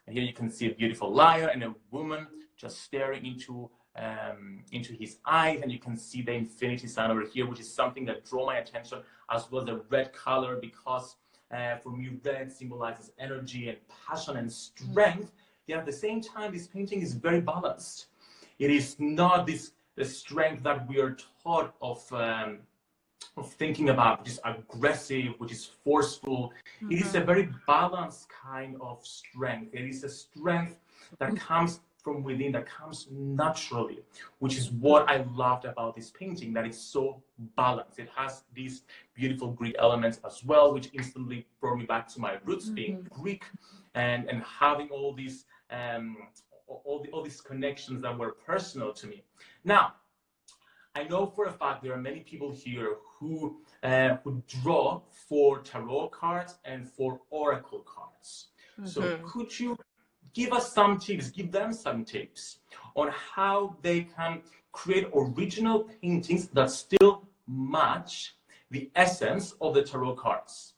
And 0.06 0.15
here 0.15 0.26
you 0.26 0.34
can 0.34 0.50
see 0.50 0.67
a 0.69 0.74
beautiful 0.74 1.13
lion 1.13 1.50
and 1.54 1.63
a 1.63 1.76
woman 1.91 2.28
just 2.58 2.82
staring 2.82 3.26
into 3.26 3.69
um, 3.95 4.60
into 4.71 4.93
his 4.93 5.17
eyes, 5.25 5.60
and 5.62 5.71
you 5.71 5.79
can 5.79 5.95
see 5.95 6.21
the 6.21 6.34
infinity 6.34 6.88
sign 6.88 7.12
over 7.12 7.25
here, 7.25 7.47
which 7.47 7.60
is 7.60 7.71
something 7.71 8.06
that 8.06 8.25
drew 8.25 8.45
my 8.45 8.58
attention, 8.58 8.99
as 9.29 9.51
well 9.51 9.62
as 9.62 9.67
the 9.67 9.82
red 9.89 10.13
color, 10.13 10.58
because 10.60 11.15
uh, 11.56 11.77
for 11.77 11.91
me, 11.91 12.10
red 12.25 12.51
symbolizes 12.51 13.12
energy 13.19 13.69
and 13.69 13.77
passion 14.08 14.38
and 14.38 14.51
strength. 14.51 15.32
Yet 15.67 15.79
at 15.79 15.86
the 15.86 15.93
same 15.93 16.21
time, 16.21 16.51
this 16.51 16.67
painting 16.67 17.01
is 17.01 17.13
very 17.13 17.39
balanced. 17.39 18.08
It 18.60 18.71
is 18.71 18.95
not 18.99 19.45
this 19.45 19.71
the 19.95 20.06
strength 20.06 20.63
that 20.63 20.88
we 20.89 20.99
are 20.99 21.15
taught 21.43 21.75
of. 21.82 22.12
Um, 22.12 22.60
of 23.38 23.51
thinking 23.53 23.89
about, 23.89 24.19
which 24.19 24.29
is 24.29 24.39
aggressive, 24.43 25.34
which 25.39 25.51
is 25.51 25.65
forceful. 25.65 26.51
Mm-hmm. 26.77 26.91
It 26.91 27.01
is 27.01 27.15
a 27.15 27.21
very 27.21 27.49
balanced 27.65 28.27
kind 28.29 28.75
of 28.79 29.06
strength. 29.06 29.73
It 29.73 29.86
is 29.86 30.03
a 30.03 30.10
strength 30.10 30.77
that 31.19 31.36
comes 31.36 31.79
from 32.04 32.22
within 32.22 32.52
that 32.52 32.66
comes 32.66 33.08
naturally, 33.12 34.00
which 34.39 34.58
is 34.58 34.72
what 34.72 35.10
I 35.10 35.26
loved 35.34 35.66
about 35.66 35.96
this 35.96 36.12
painting, 36.12 36.54
that 36.54 36.66
it's 36.66 36.78
so 36.78 37.24
balanced. 37.56 37.98
It 37.98 38.10
has 38.16 38.44
these 38.54 38.84
beautiful 39.16 39.52
Greek 39.52 39.76
elements 39.80 40.20
as 40.26 40.44
well, 40.44 40.74
which 40.74 40.89
instantly 40.94 41.48
brought 41.62 41.78
me 41.78 41.86
back 41.86 42.08
to 42.10 42.20
my 42.20 42.38
roots, 42.46 42.66
mm-hmm. 42.66 42.76
being 42.76 43.08
Greek 43.10 43.46
and, 43.96 44.30
and 44.30 44.44
having 44.44 44.89
all 44.89 45.13
these 45.13 45.46
um, 45.72 46.18
all, 46.68 47.02
the, 47.04 47.10
all 47.12 47.24
these 47.24 47.42
connections 47.42 48.02
that 48.02 48.18
were 48.18 48.34
personal 48.46 48.94
to 48.94 49.08
me. 49.08 49.24
Now, 49.63 49.94
I 50.96 51.04
know 51.04 51.26
for 51.26 51.46
a 51.46 51.52
fact 51.52 51.84
there 51.84 51.94
are 51.94 52.02
many 52.02 52.20
people 52.20 52.52
here 52.52 52.98
who 53.20 53.58
uh, 53.82 54.18
who 54.24 54.44
draw 54.48 55.02
for 55.28 55.60
tarot 55.60 56.10
cards 56.10 56.56
and 56.66 56.88
for 56.88 57.22
oracle 57.30 57.84
cards. 57.86 58.48
Mm-hmm. 58.80 58.88
So 58.88 59.20
could 59.26 59.60
you 59.60 59.78
give 60.34 60.52
us 60.52 60.74
some 60.74 61.00
tips, 61.00 61.30
give 61.30 61.52
them 61.52 61.74
some 61.74 62.04
tips 62.04 62.60
on 62.96 63.10
how 63.10 63.76
they 63.82 64.02
can 64.02 64.41
create 64.72 65.08
original 65.15 65.89
paintings 66.02 66.48
that 66.50 66.69
still 66.69 67.28
match 67.48 68.36
the 68.72 68.89
essence 68.96 69.54
of 69.62 69.74
the 69.76 69.84
tarot 69.84 70.15
cards. 70.15 70.74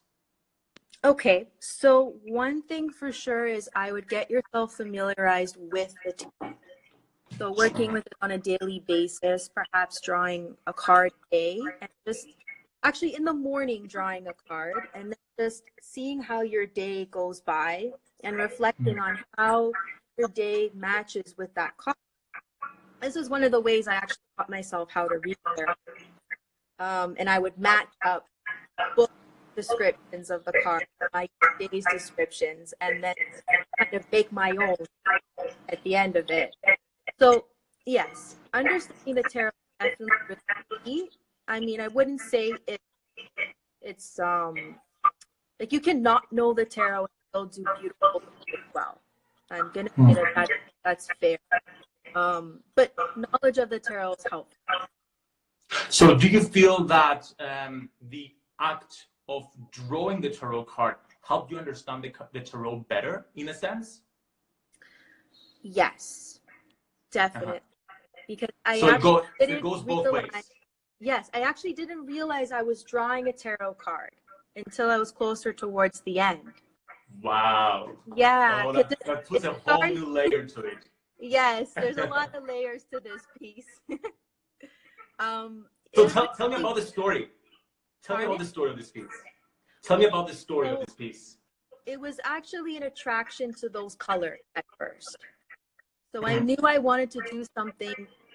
Okay, 1.04 1.48
so 1.60 2.14
one 2.24 2.62
thing 2.62 2.90
for 2.90 3.12
sure 3.12 3.46
is 3.46 3.70
I 3.74 3.92
would 3.92 4.08
get 4.08 4.30
yourself 4.30 4.74
familiarized 4.74 5.56
with 5.58 5.94
the 6.04 6.12
tarot. 6.12 6.54
So 7.38 7.52
working 7.52 7.92
with 7.92 8.06
it 8.06 8.14
on 8.22 8.32
a 8.32 8.38
daily 8.38 8.82
basis, 8.86 9.50
perhaps 9.54 10.00
drawing 10.00 10.56
a 10.66 10.72
card 10.72 11.12
a 11.32 11.34
day, 11.34 11.60
and 11.80 11.90
just 12.06 12.26
actually 12.82 13.14
in 13.14 13.24
the 13.24 13.32
morning 13.32 13.86
drawing 13.86 14.26
a 14.26 14.32
card, 14.48 14.88
and 14.94 15.10
then 15.10 15.18
just 15.38 15.64
seeing 15.82 16.20
how 16.20 16.40
your 16.42 16.66
day 16.66 17.04
goes 17.06 17.40
by 17.40 17.90
and 18.24 18.36
reflecting 18.36 18.98
on 18.98 19.18
how 19.36 19.72
your 20.18 20.28
day 20.28 20.70
matches 20.74 21.34
with 21.36 21.52
that 21.54 21.76
card. 21.76 21.96
This 23.00 23.16
is 23.16 23.28
one 23.28 23.42
of 23.42 23.52
the 23.52 23.60
ways 23.60 23.88
I 23.88 23.94
actually 23.94 24.22
taught 24.38 24.50
myself 24.50 24.90
how 24.90 25.06
to 25.06 25.18
read 25.18 25.36
there. 25.56 25.74
Um, 26.78 27.14
and 27.18 27.28
I 27.28 27.38
would 27.38 27.58
match 27.58 27.88
up 28.04 28.26
book 28.94 29.10
descriptions 29.54 30.30
of 30.30 30.44
the 30.44 30.52
card, 30.62 30.86
my 31.12 31.28
day's 31.58 31.84
descriptions, 31.90 32.74
and 32.80 33.02
then 33.02 33.14
kind 33.78 33.94
of 33.94 34.04
make 34.12 34.30
my 34.32 34.50
own 34.50 34.76
at 35.68 35.82
the 35.84 35.94
end 35.94 36.16
of 36.16 36.30
it. 36.30 36.54
So, 37.18 37.46
yes, 37.86 38.36
understanding 38.52 39.14
the 39.14 39.22
tarot 39.22 39.50
definitely. 39.78 41.10
I 41.48 41.60
mean, 41.60 41.80
I 41.80 41.88
wouldn't 41.88 42.20
say 42.20 42.52
it, 42.66 42.80
it's 43.80 44.18
um 44.18 44.56
like 45.60 45.72
you 45.72 45.80
cannot 45.80 46.30
know 46.32 46.52
the 46.52 46.64
tarot 46.64 47.06
still 47.36 47.64
do 47.64 47.64
beautiful 47.80 48.22
as 48.54 48.64
well. 48.74 49.00
I'm 49.50 49.70
gonna 49.72 49.90
say 49.90 50.14
that, 50.14 50.34
that 50.34 50.48
that's 50.84 51.08
fair. 51.20 51.38
Um, 52.14 52.60
but 52.74 52.94
knowledge 53.16 53.58
of 53.58 53.68
the 53.68 53.78
tarot 53.78 54.14
is 54.14 54.26
helpful. 54.30 54.56
So, 55.88 56.16
do 56.16 56.28
you 56.28 56.42
feel 56.42 56.84
that 56.84 57.32
um, 57.40 57.90
the 58.10 58.32
act 58.60 59.08
of 59.28 59.48
drawing 59.70 60.20
the 60.20 60.30
tarot 60.30 60.64
card 60.64 60.96
helped 61.22 61.50
you 61.50 61.58
understand 61.58 62.04
the, 62.04 62.12
the 62.32 62.40
tarot 62.40 62.86
better, 62.88 63.26
in 63.34 63.48
a 63.48 63.54
sense? 63.54 64.02
Yes, 65.62 66.40
definitely. 67.10 67.56
Uh-huh. 67.56 67.60
Because 68.28 68.48
I 68.64 68.80
so 68.80 68.88
it, 68.88 69.00
go, 69.00 69.24
it 69.38 69.62
goes 69.62 69.82
both 69.82 70.10
ways. 70.10 70.30
Yes, 70.98 71.28
I 71.34 71.40
actually 71.40 71.74
didn't 71.74 72.06
realize 72.06 72.50
I 72.50 72.62
was 72.62 72.82
drawing 72.82 73.28
a 73.28 73.32
tarot 73.32 73.74
card 73.74 74.12
until 74.56 74.90
I 74.90 74.96
was 74.96 75.12
closer 75.12 75.52
towards 75.52 76.00
the 76.00 76.18
end. 76.18 76.52
Wow. 77.22 77.92
Yeah. 78.14 78.64
Oh, 78.66 78.72
that, 78.72 78.88
that 79.04 79.26
puts 79.26 79.44
a 79.44 79.52
whole 79.52 79.84
new 79.84 80.06
layer 80.06 80.44
to 80.44 80.60
it. 80.60 80.78
Yes, 81.18 81.72
there's 81.74 81.96
a 81.96 82.04
lot 82.10 82.34
of 82.34 82.44
layers 82.44 82.84
to 82.92 83.00
this 83.00 83.22
piece. 83.38 83.80
um, 85.18 85.64
so 85.94 86.06
tell, 86.10 86.28
tell 86.34 86.50
me 86.50 86.56
about 86.56 86.76
the 86.76 86.82
story. 86.82 87.28
Tell 88.04 88.16
Pardon? 88.16 88.28
me 88.28 88.34
about 88.34 88.44
the 88.44 88.50
story 88.50 88.70
of 88.70 88.76
this 88.76 88.90
piece. 88.90 89.06
Tell 89.82 89.96
me 89.96 90.04
about 90.04 90.26
the 90.26 90.34
story 90.34 90.68
so, 90.68 90.74
of 90.74 90.84
this 90.84 90.94
piece. 90.94 91.38
It 91.86 91.98
was 91.98 92.20
actually 92.24 92.76
an 92.76 92.82
attraction 92.82 93.54
to 93.54 93.70
those 93.70 93.94
colors 93.94 94.40
at 94.56 94.66
first. 94.78 95.16
So 96.14 96.26
I 96.26 96.38
knew 96.38 96.56
I 96.62 96.76
wanted 96.76 97.10
to 97.12 97.22
do 97.30 97.44
something 97.56 97.94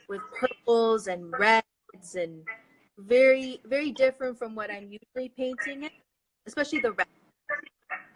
with 0.10 0.22
purples 0.40 1.08
and 1.08 1.32
reds 1.38 2.16
and 2.16 2.42
very, 2.98 3.62
very 3.66 3.92
different 3.92 4.38
from 4.38 4.56
what 4.56 4.72
I'm 4.72 4.90
usually 4.92 5.30
painting 5.38 5.84
it, 5.84 5.92
especially 6.48 6.80
the 6.80 6.94
red. 6.94 7.08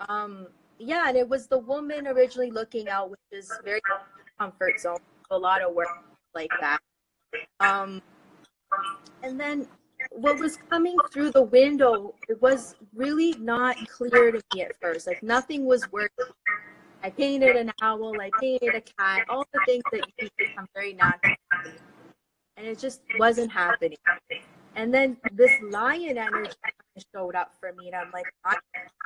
Um, 0.07 0.47
yeah, 0.77 1.05
and 1.07 1.17
it 1.17 1.27
was 1.27 1.47
the 1.47 1.59
woman 1.59 2.07
originally 2.07 2.51
looking 2.51 2.89
out, 2.89 3.09
which 3.09 3.19
is 3.31 3.51
very 3.63 3.81
comfort 4.39 4.79
zone. 4.79 4.97
A 5.31 5.37
lot 5.37 5.61
of 5.61 5.73
work 5.73 5.87
like 6.33 6.51
that. 6.59 6.79
Um, 7.59 8.01
and 9.23 9.39
then 9.39 9.67
what 10.11 10.39
was 10.39 10.57
coming 10.69 10.95
through 11.11 11.31
the 11.31 11.41
window, 11.41 12.13
it 12.27 12.41
was 12.41 12.75
really 12.93 13.33
not 13.39 13.75
clear 13.87 14.31
to 14.31 14.41
me 14.53 14.61
at 14.61 14.79
first. 14.81 15.07
Like 15.07 15.23
nothing 15.23 15.65
was 15.65 15.89
working. 15.91 16.25
I 17.03 17.09
painted 17.09 17.55
an 17.55 17.71
owl, 17.81 18.19
I 18.19 18.31
painted 18.39 18.75
a 18.75 18.81
cat, 18.81 19.25
all 19.29 19.45
the 19.53 19.59
things 19.65 19.83
that 19.91 20.01
you 20.19 20.29
become 20.37 20.67
very 20.73 20.93
natural. 20.93 21.35
And 22.57 22.65
it 22.65 22.79
just 22.79 23.01
wasn't 23.19 23.51
happening. 23.51 23.97
And 24.75 24.93
then 24.93 25.17
this 25.31 25.51
lion 25.71 26.17
energy 26.17 26.51
showed 27.13 27.35
up 27.35 27.53
for 27.59 27.71
me, 27.73 27.87
and 27.87 27.95
I'm 27.95 28.11
like, 28.11 28.25
I'm 28.43 28.57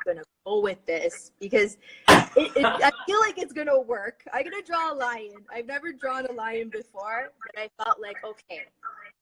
gonna 0.04 0.22
go 0.44 0.60
with 0.60 0.84
this 0.84 1.32
because 1.40 1.76
it, 2.08 2.56
it, 2.56 2.64
I 2.64 2.90
feel 3.06 3.20
like 3.20 3.38
it's 3.38 3.52
gonna 3.52 3.80
work. 3.80 4.24
I'm 4.32 4.44
gonna 4.44 4.62
draw 4.62 4.92
a 4.92 4.94
lion. 4.94 5.36
I've 5.52 5.66
never 5.66 5.92
drawn 5.92 6.26
a 6.26 6.32
lion 6.32 6.70
before, 6.70 7.32
but 7.46 7.62
I 7.62 7.70
felt 7.82 8.00
like, 8.00 8.16
okay, 8.24 8.62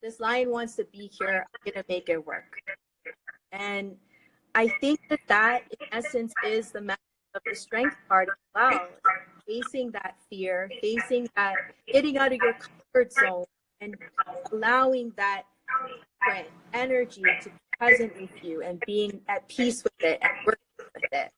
this 0.02 0.20
lion 0.20 0.50
wants 0.50 0.76
to 0.76 0.84
be 0.84 1.10
here. 1.18 1.46
I'm 1.54 1.72
gonna 1.72 1.84
make 1.88 2.08
it 2.08 2.26
work. 2.26 2.60
And 3.52 3.96
I 4.54 4.68
think 4.80 5.00
that 5.10 5.20
that, 5.28 5.62
in 5.80 5.86
essence, 5.92 6.32
is 6.44 6.70
the 6.70 6.80
message 6.80 7.00
of 7.34 7.42
the 7.46 7.54
strength 7.54 7.96
part 8.08 8.28
as 8.28 8.34
well. 8.54 8.88
Facing 9.46 9.90
that 9.92 10.16
fear, 10.30 10.70
facing 10.80 11.28
that, 11.36 11.54
getting 11.86 12.18
out 12.18 12.32
of 12.32 12.38
your 12.42 12.54
comfort 12.54 13.12
zone, 13.12 13.44
and 13.80 13.96
allowing 14.52 15.12
that 15.16 15.44
energy 16.72 17.22
to 17.42 17.48
be 17.50 17.56
present 17.78 18.20
with 18.20 18.30
you 18.42 18.62
and 18.62 18.82
being 18.86 19.20
at 19.28 19.48
peace 19.48 19.82
with 19.84 19.92
it 20.00 20.18
and 20.22 20.32
working 20.46 20.90
with 20.94 21.12
it. 21.12 21.30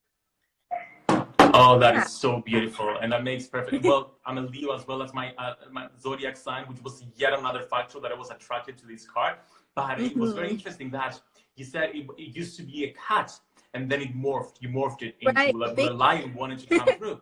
Oh, 1.52 1.78
that 1.78 1.94
yeah. 1.94 2.04
is 2.04 2.12
so 2.12 2.40
beautiful, 2.40 2.96
and 3.02 3.12
that 3.12 3.24
makes 3.24 3.46
perfect. 3.46 3.84
Well, 3.84 4.14
I'm 4.24 4.38
a 4.38 4.42
Leo 4.42 4.72
as 4.72 4.86
well 4.86 5.02
as 5.02 5.12
my, 5.12 5.32
uh, 5.36 5.54
my 5.72 5.88
zodiac 6.00 6.36
sign, 6.36 6.64
which 6.66 6.80
was 6.82 7.04
yet 7.16 7.32
another 7.36 7.62
factor 7.62 7.98
that 8.00 8.12
I 8.12 8.14
was 8.14 8.30
attracted 8.30 8.78
to 8.78 8.86
this 8.86 9.04
card. 9.06 9.36
But 9.74 9.96
mm-hmm. 9.96 10.04
it 10.04 10.16
was 10.16 10.32
very 10.32 10.46
mm-hmm. 10.46 10.56
interesting 10.56 10.90
that 10.90 11.20
you 11.56 11.64
said 11.64 11.90
it, 11.94 12.06
it, 12.18 12.36
used 12.36 12.56
to 12.58 12.62
be 12.62 12.84
a 12.84 12.94
cat, 12.94 13.32
and 13.74 13.90
then 13.90 14.00
it 14.00 14.16
morphed. 14.16 14.56
You 14.60 14.68
morphed 14.68 15.02
it 15.02 15.16
into 15.20 15.34
right. 15.34 15.54
a, 15.54 15.90
a 15.90 15.92
lion 15.92 16.34
wanted 16.34 16.60
to 16.60 16.78
come 16.78 16.88
through. 16.98 17.20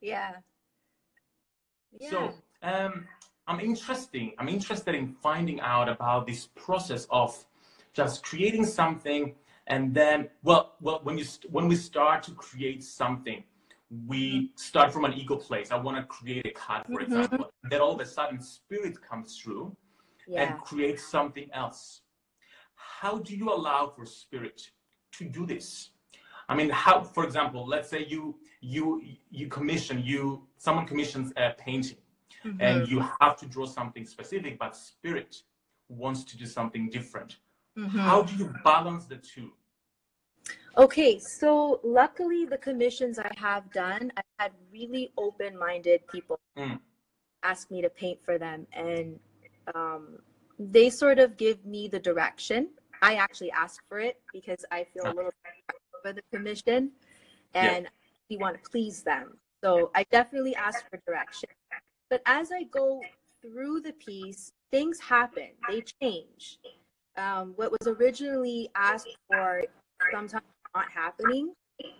Yeah. 0.00 0.32
yeah. 1.98 2.10
So 2.10 2.34
um, 2.62 3.06
I'm 3.48 3.60
interesting. 3.60 4.32
I'm 4.38 4.48
interested 4.48 4.94
in 4.94 5.14
finding 5.22 5.60
out 5.60 5.88
about 5.88 6.26
this 6.26 6.48
process 6.54 7.06
of 7.10 7.44
just 7.94 8.24
creating 8.24 8.66
something, 8.66 9.34
and 9.68 9.94
then, 9.94 10.28
well, 10.42 10.74
well, 10.80 11.00
when 11.02 11.16
you 11.18 11.24
when 11.50 11.68
we 11.68 11.76
start 11.76 12.22
to 12.24 12.32
create 12.32 12.82
something, 12.82 13.42
we 14.06 14.50
start 14.56 14.92
from 14.92 15.04
an 15.04 15.12
ego 15.14 15.36
place. 15.36 15.70
I 15.70 15.76
want 15.76 15.96
to 15.96 16.04
create 16.04 16.46
a 16.46 16.50
card, 16.50 16.86
for 16.86 17.00
mm-hmm. 17.00 17.20
example. 17.20 17.52
Then 17.70 17.80
all 17.80 17.94
of 17.94 18.00
a 18.00 18.06
sudden, 18.06 18.40
spirit 18.40 19.00
comes 19.00 19.38
through 19.38 19.76
yeah. 20.26 20.42
and 20.42 20.60
creates 20.60 21.08
something 21.08 21.48
else. 21.52 22.02
How 22.74 23.18
do 23.18 23.36
you 23.36 23.52
allow 23.52 23.92
for 23.94 24.04
spirit 24.06 24.70
to 25.12 25.24
do 25.24 25.46
this? 25.46 25.90
I 26.48 26.54
mean, 26.54 26.70
how, 26.70 27.02
for 27.02 27.24
example, 27.24 27.66
let's 27.66 27.88
say 27.88 28.04
you 28.08 28.36
you 28.60 29.02
you 29.30 29.48
commission 29.48 30.02
you 30.04 30.46
someone 30.58 30.86
commissions 30.86 31.32
a 31.36 31.50
painting, 31.58 31.98
mm-hmm. 32.46 32.60
and 32.60 32.88
you 32.88 33.04
have 33.20 33.36
to 33.38 33.46
draw 33.46 33.66
something 33.66 34.04
specific, 34.04 34.58
but 34.58 34.76
spirit 34.76 35.42
wants 35.88 36.24
to 36.24 36.36
do 36.36 36.46
something 36.46 36.88
different. 36.90 37.36
Mm-hmm. 37.78 37.98
How 37.98 38.22
do 38.22 38.34
you 38.36 38.54
balance 38.64 39.04
the 39.06 39.16
two? 39.16 39.52
Okay, 40.78 41.18
so 41.18 41.80
luckily 41.82 42.44
the 42.44 42.58
commissions 42.58 43.18
I 43.18 43.30
have 43.36 43.70
done, 43.72 44.12
I 44.16 44.22
had 44.38 44.52
really 44.72 45.12
open-minded 45.16 46.06
people 46.06 46.38
mm. 46.56 46.78
ask 47.42 47.70
me 47.70 47.80
to 47.82 47.88
paint 47.88 48.18
for 48.22 48.38
them, 48.38 48.66
and 48.72 49.18
um, 49.74 50.18
they 50.58 50.90
sort 50.90 51.18
of 51.18 51.36
give 51.36 51.64
me 51.64 51.88
the 51.88 51.98
direction. 51.98 52.68
I 53.02 53.14
actually 53.14 53.50
ask 53.52 53.82
for 53.88 53.98
it 53.98 54.20
because 54.32 54.64
I 54.70 54.84
feel 54.92 55.06
a 55.06 55.14
little 55.14 55.32
for 56.02 56.12
the 56.12 56.22
commission, 56.32 56.92
and 57.54 57.84
yeah. 57.84 57.90
we 58.30 58.36
want 58.36 58.62
to 58.62 58.70
please 58.70 59.02
them. 59.02 59.38
So 59.64 59.90
I 59.94 60.04
definitely 60.12 60.54
ask 60.54 60.88
for 60.90 61.00
direction. 61.06 61.48
But 62.10 62.22
as 62.26 62.52
I 62.52 62.64
go 62.64 63.02
through 63.42 63.80
the 63.80 63.92
piece, 63.92 64.52
things 64.70 65.00
happen. 65.00 65.50
They 65.68 65.82
change. 66.00 66.58
Um, 67.16 67.54
what 67.56 67.72
was 67.72 67.86
originally 67.86 68.70
asked 68.74 69.16
for 69.28 69.62
sometimes 70.12 70.44
not 70.74 70.90
happening. 70.90 71.54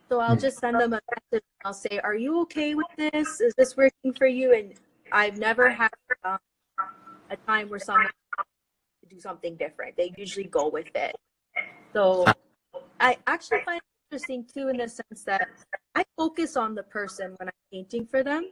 So 0.09 0.21
I'll 0.21 0.35
hmm. 0.35 0.41
just 0.41 0.59
send 0.59 0.79
them 0.81 0.93
a 0.93 1.01
message. 1.33 1.45
I'll 1.65 1.75
say, 1.75 1.99
"Are 2.03 2.15
you 2.15 2.41
okay 2.43 2.75
with 2.75 2.87
this? 2.97 3.41
Is 3.41 3.55
this 3.57 3.77
working 3.77 4.13
for 4.15 4.27
you?" 4.27 4.55
And 4.55 4.75
I've 5.13 5.39
never 5.39 5.69
had 5.71 5.91
um, 6.25 6.39
a 7.31 7.37
time 7.37 7.69
where 7.69 7.79
someone 7.79 8.07
do 9.09 9.21
something 9.21 9.57
different. 9.57 9.97
They 9.97 10.13
usually 10.17 10.47
go 10.47 10.69
with 10.69 10.95
it. 10.95 11.15
So 11.93 12.25
I 13.01 13.17
actually 13.27 13.63
find 13.65 13.79
it 13.79 14.15
interesting 14.15 14.45
too, 14.45 14.69
in 14.69 14.77
the 14.79 14.89
sense 14.89 15.25
that 15.25 15.49
I 15.95 16.05
focus 16.17 16.57
on 16.57 16.75
the 16.75 16.83
person 16.83 17.35
when 17.39 17.49
I'm 17.49 17.55
painting 17.73 18.07
for 18.07 18.23
them, 18.23 18.51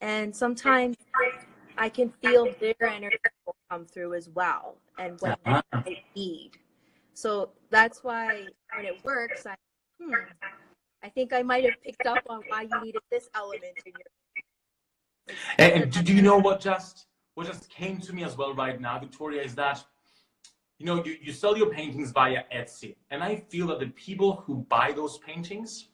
and 0.00 0.34
sometimes 0.34 0.96
I 1.76 1.88
can 1.88 2.12
feel 2.22 2.48
their 2.60 2.74
energy 2.82 3.16
come 3.70 3.86
through 3.86 4.14
as 4.14 4.28
well, 4.28 4.76
and 4.98 5.20
when 5.20 5.32
uh-huh. 5.46 5.62
I 5.72 6.02
need. 6.16 6.52
So 7.14 7.50
that's 7.70 8.02
why 8.02 8.46
when 8.74 8.86
it 8.86 9.04
works, 9.04 9.46
I, 9.46 9.54
hmm, 10.02 10.12
I 11.02 11.08
think 11.08 11.32
I 11.32 11.42
might 11.42 11.64
have 11.64 11.80
picked 11.84 12.06
up 12.06 12.22
on 12.28 12.42
why 12.48 12.62
you 12.62 12.80
needed 12.82 13.02
this 13.10 13.28
element 13.34 13.74
in 13.86 13.92
your. 13.92 15.36
And, 15.58 15.84
and 15.84 16.04
do 16.06 16.12
you 16.12 16.22
know 16.22 16.38
what 16.38 16.60
just 16.60 17.06
what 17.34 17.46
just 17.46 17.70
came 17.70 17.98
to 18.00 18.12
me 18.12 18.24
as 18.24 18.36
well 18.36 18.54
right 18.54 18.80
now, 18.80 18.98
Viktoria, 18.98 19.44
is 19.44 19.54
that 19.54 19.84
you 20.78 20.86
know 20.86 21.04
you, 21.04 21.16
you 21.22 21.32
sell 21.32 21.56
your 21.56 21.70
paintings 21.70 22.10
via 22.10 22.42
Etsy, 22.52 22.96
and 23.10 23.22
I 23.22 23.36
feel 23.48 23.66
that 23.68 23.80
the 23.80 23.88
people 23.88 24.42
who 24.44 24.66
buy 24.68 24.92
those 24.92 25.18
paintings 25.18 25.88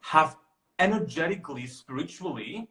have 0.00 0.36
energetically, 0.78 1.66
spiritually 1.66 2.68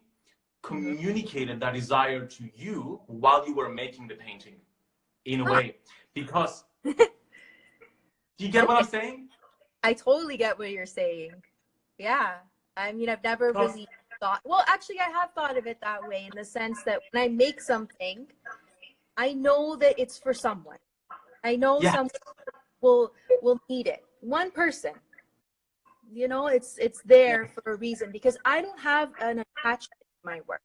communicated 0.64 1.60
that 1.60 1.74
desire 1.74 2.24
to 2.26 2.48
you 2.56 3.00
while 3.06 3.46
you 3.46 3.54
were 3.54 3.68
making 3.68 4.08
the 4.08 4.14
painting 4.14 4.56
in 5.26 5.40
a 5.40 5.44
way 5.44 5.76
because 6.14 6.64
Do 8.36 8.44
you 8.44 8.50
get 8.50 8.66
what 8.66 8.78
I'm 8.78 8.84
saying? 8.84 9.28
I 9.82 9.92
totally 9.92 10.36
get 10.36 10.58
what 10.58 10.70
you're 10.70 10.86
saying. 10.86 11.30
Yeah. 11.98 12.34
I 12.76 12.92
mean, 12.92 13.08
I've 13.08 13.22
never 13.22 13.52
really 13.52 13.86
thought, 14.18 14.40
well, 14.44 14.64
actually, 14.66 14.98
I 14.98 15.10
have 15.10 15.30
thought 15.34 15.56
of 15.56 15.66
it 15.66 15.78
that 15.82 16.06
way 16.06 16.28
in 16.30 16.36
the 16.36 16.44
sense 16.44 16.82
that 16.84 17.00
when 17.12 17.22
I 17.22 17.28
make 17.28 17.60
something, 17.60 18.26
I 19.16 19.32
know 19.34 19.76
that 19.76 19.94
it's 19.98 20.18
for 20.18 20.34
someone. 20.34 20.78
I 21.44 21.54
know 21.56 21.80
yes. 21.80 21.94
someone 21.94 22.10
will 22.80 23.12
will 23.42 23.60
need 23.68 23.86
it. 23.86 24.04
One 24.20 24.50
person. 24.50 24.92
You 26.12 26.26
know, 26.26 26.48
it's 26.48 26.78
it's 26.78 27.02
there 27.02 27.46
for 27.46 27.74
a 27.74 27.76
reason 27.76 28.10
because 28.10 28.36
I 28.44 28.62
don't 28.62 28.80
have 28.80 29.12
an 29.20 29.44
attachment 29.58 30.00
to 30.00 30.03
my 30.24 30.40
work. 30.46 30.62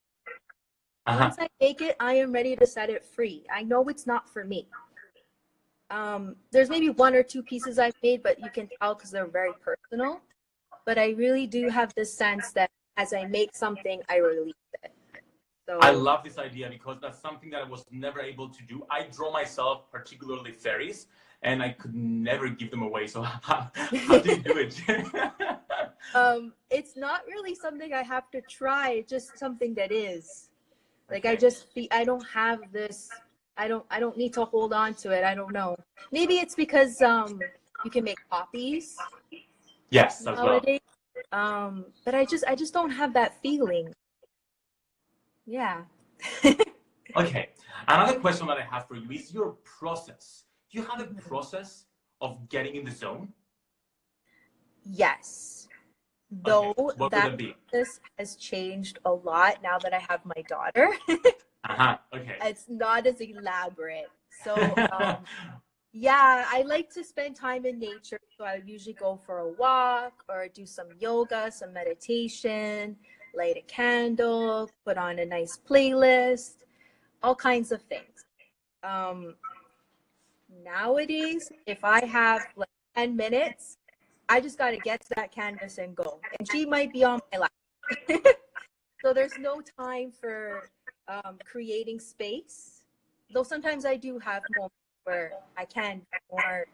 Uh-huh. 1.06 1.20
Once 1.22 1.36
I 1.40 1.48
make 1.60 1.82
it, 1.82 1.96
I 2.00 2.14
am 2.14 2.32
ready 2.32 2.56
to 2.56 2.66
set 2.66 2.90
it 2.90 3.06
free. 3.06 3.44
I 3.52 3.64
know 3.64 3.88
it's 3.88 4.06
not 4.06 4.30
for 4.30 4.44
me 4.44 4.68
um, 5.92 6.36
there's 6.52 6.70
maybe 6.70 6.90
one 6.90 7.16
or 7.16 7.24
two 7.24 7.42
pieces 7.42 7.80
I've 7.80 7.96
made, 8.04 8.22
but 8.24 8.40
you 8.40 8.50
can 8.50 8.70
tell 8.80 8.96
because 8.96 9.12
they're 9.12 9.28
very 9.28 9.54
personal. 9.54 10.22
But 10.86 10.98
I 10.98 11.10
really 11.12 11.48
do 11.48 11.70
have 11.70 11.94
this 11.96 12.14
sense 12.14 12.52
that 12.52 12.70
as 12.98 13.14
I 13.14 13.26
make 13.26 13.56
something, 13.56 14.02
I 14.10 14.18
release 14.18 14.54
it. 14.84 14.92
So 15.68 15.78
I 15.82 15.92
love 15.92 16.24
this 16.24 16.38
idea 16.38 16.68
because 16.70 16.98
that's 17.02 17.20
something 17.20 17.50
that 17.52 17.62
I 17.62 17.70
was 17.70 17.86
never 17.92 18.22
able 18.22 18.50
to 18.50 18.64
do. 18.64 18.84
I 18.90 19.04
draw 19.04 19.32
myself, 19.32 19.92
particularly 19.92 20.52
fairies, 20.52 21.08
and 21.44 21.62
I 21.62 21.70
could 21.70 21.94
never 21.94 22.50
give 22.50 22.72
them 22.72 22.82
away. 22.82 23.08
So 23.08 23.22
how, 23.24 23.72
how 23.76 24.20
do 24.20 24.30
you 24.30 24.38
do 24.38 24.58
it? 24.58 24.82
um, 26.16 26.54
it's 26.70 26.96
not 26.96 27.22
really 27.28 27.56
something 27.56 27.94
I 27.94 28.04
have 28.04 28.30
to 28.32 28.42
try. 28.42 28.92
It's 28.92 29.10
just 29.10 29.38
something 29.38 29.74
that 29.76 29.92
is. 29.92 30.50
Like 31.10 31.26
okay. 31.26 31.34
I 31.34 31.36
just, 31.36 31.68
I 31.92 32.04
don't 32.04 32.26
have 32.34 32.60
this 32.72 33.10
I 33.60 33.68
don't 33.68 33.86
I 33.92 34.00
don't 34.00 34.18
need 34.18 34.34
to 34.34 34.46
hold 34.46 34.72
on 34.72 34.94
to 35.04 35.12
it. 35.12 35.26
I 35.26 35.36
don't 35.36 35.52
know. 35.52 35.76
Maybe 36.14 36.36
it's 36.36 36.56
because 36.56 37.02
um 37.02 37.42
you 37.84 37.92
can 37.92 38.06
make 38.06 38.18
copies. 38.32 38.98
Yes, 39.90 40.22
as 40.22 40.38
nowadays. 40.38 40.80
well. 41.34 41.42
Um, 41.42 41.86
but 42.06 42.16
I 42.16 42.24
just 42.24 42.46
I 42.48 42.56
just 42.56 42.74
don't 42.74 42.90
have 42.90 43.14
that 43.14 43.42
feeling. 43.42 43.94
Yeah. 45.46 45.82
okay. 47.18 47.50
Another 47.88 48.18
question 48.20 48.48
that 48.48 48.58
I 48.58 48.62
have 48.62 48.88
for 48.88 48.96
you 48.96 49.12
is 49.12 49.34
your 49.34 49.58
process. 49.80 50.46
Do 50.72 50.80
you 50.80 50.86
have 50.86 51.02
a 51.02 51.08
process 51.30 51.86
of 52.22 52.48
getting 52.48 52.76
in 52.76 52.86
the 52.86 52.92
zone? 52.92 53.34
Yes. 54.86 55.68
Though 56.32 56.76
okay. 56.78 57.08
that 57.10 57.40
process 57.72 58.00
has 58.18 58.36
changed 58.36 59.00
a 59.06 59.12
lot 59.12 59.64
now 59.64 59.80
that 59.80 59.94
I 59.94 60.00
have 60.00 60.22
my 60.26 60.42
daughter. 60.48 60.92
Uh-huh. 61.68 61.98
Okay. 62.16 62.36
It's 62.42 62.66
not 62.70 63.06
as 63.06 63.20
elaborate. 63.20 64.08
So 64.44 64.56
um, 64.98 65.18
yeah, 65.92 66.46
I 66.48 66.62
like 66.62 66.90
to 66.94 67.04
spend 67.04 67.36
time 67.36 67.66
in 67.66 67.80
nature. 67.80 68.20
So 68.38 68.46
I 68.46 68.62
usually 68.66 68.94
go 68.94 69.20
for 69.26 69.40
a 69.40 69.50
walk 69.50 70.24
or 70.30 70.48
do 70.48 70.66
some 70.66 70.88
yoga, 71.00 71.52
some 71.52 71.74
meditation, 71.74 72.96
light 73.36 73.58
a 73.58 73.62
candle, 73.62 74.70
put 74.86 74.98
on 74.98 75.20
a 75.20 75.26
nice 75.26 75.60
playlist, 75.68 76.64
all 77.24 77.36
kinds 77.36 77.72
of 77.72 77.82
things. 77.84 78.26
Um, 78.84 79.36
nowadays, 80.64 81.52
if 81.66 81.84
I 81.84 82.06
have 82.06 82.42
like 82.56 82.70
10 82.96 83.16
minutes, 83.16 83.79
I 84.30 84.40
just 84.40 84.60
got 84.60 84.70
to 84.72 84.78
get 84.78 85.02
to 85.02 85.08
that 85.16 85.32
canvas 85.32 85.80
and 85.80 85.96
go. 85.96 86.20
And 86.38 86.50
she 86.52 86.66
might 86.66 86.94
be 86.94 87.04
on 87.04 87.20
my 87.34 87.40
lap. 87.40 87.52
so 89.04 89.12
there's 89.12 89.38
no 89.40 89.60
time 89.80 90.12
for 90.12 90.70
um, 91.08 91.40
creating 91.44 92.00
space. 92.00 92.84
Though 93.34 93.42
sometimes 93.44 93.86
I 93.86 93.96
do 93.96 94.20
have 94.20 94.44
moments 94.56 94.76
where 95.04 95.32
I 95.58 95.66
can 95.66 96.04
more 96.32 96.68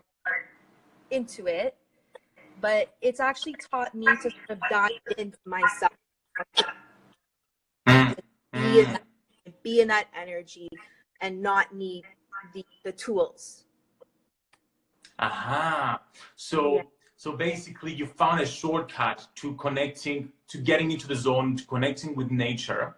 into 1.12 1.48
it, 1.48 1.76
but 2.60 2.94
it's 3.02 3.22
actually 3.22 3.56
taught 3.72 3.96
me 3.96 4.06
to 4.06 4.22
sort 4.22 4.50
of 4.50 4.60
dive 4.70 4.92
into 5.18 5.38
myself, 5.46 5.94
be 7.88 8.80
in, 8.80 8.92
that, 8.92 9.04
be 9.64 9.80
in 9.80 9.88
that 9.88 10.08
energy, 10.14 10.68
and 11.22 11.42
not 11.42 11.74
need 11.74 12.04
the, 12.54 12.66
the 12.84 12.92
tools. 12.92 13.64
Aha. 15.20 16.02
So. 16.36 16.82
So 17.26 17.32
basically 17.32 17.92
you 17.92 18.06
found 18.06 18.40
a 18.40 18.46
shortcut 18.46 19.20
to 19.34 19.56
connecting 19.56 20.32
to 20.48 20.60
getting 20.60 20.92
into 20.92 21.08
the 21.08 21.16
zone, 21.16 21.58
to 21.58 21.66
connecting 21.66 22.16
with 22.16 22.30
nature 22.30 22.96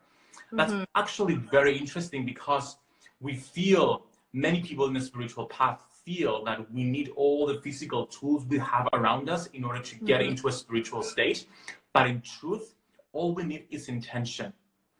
that's 0.52 0.72
mm-hmm. 0.72 0.84
actually 0.96 1.36
very 1.36 1.78
interesting 1.78 2.26
because 2.26 2.78
we 3.22 3.36
feel 3.36 4.06
many 4.34 4.62
people 4.62 4.86
in 4.86 4.94
the 4.94 5.02
spiritual 5.02 5.46
path 5.46 5.80
feel 6.06 6.44
that 6.44 6.60
we 6.72 6.84
need 6.84 7.10
all 7.16 7.46
the 7.46 7.60
physical 7.62 8.06
tools 8.06 8.46
we 8.46 8.58
have 8.58 8.88
around 8.94 9.30
us 9.30 9.48
in 9.48 9.64
order 9.64 9.82
to 9.82 9.96
get 9.96 10.20
mm-hmm. 10.20 10.32
into 10.32 10.48
a 10.48 10.52
spiritual 10.52 11.04
state. 11.04 11.46
But 11.94 12.08
in 12.08 12.22
truth, 12.22 12.76
all 13.12 13.34
we 13.34 13.44
need 13.44 13.66
is 13.70 13.90
intention. 13.90 14.54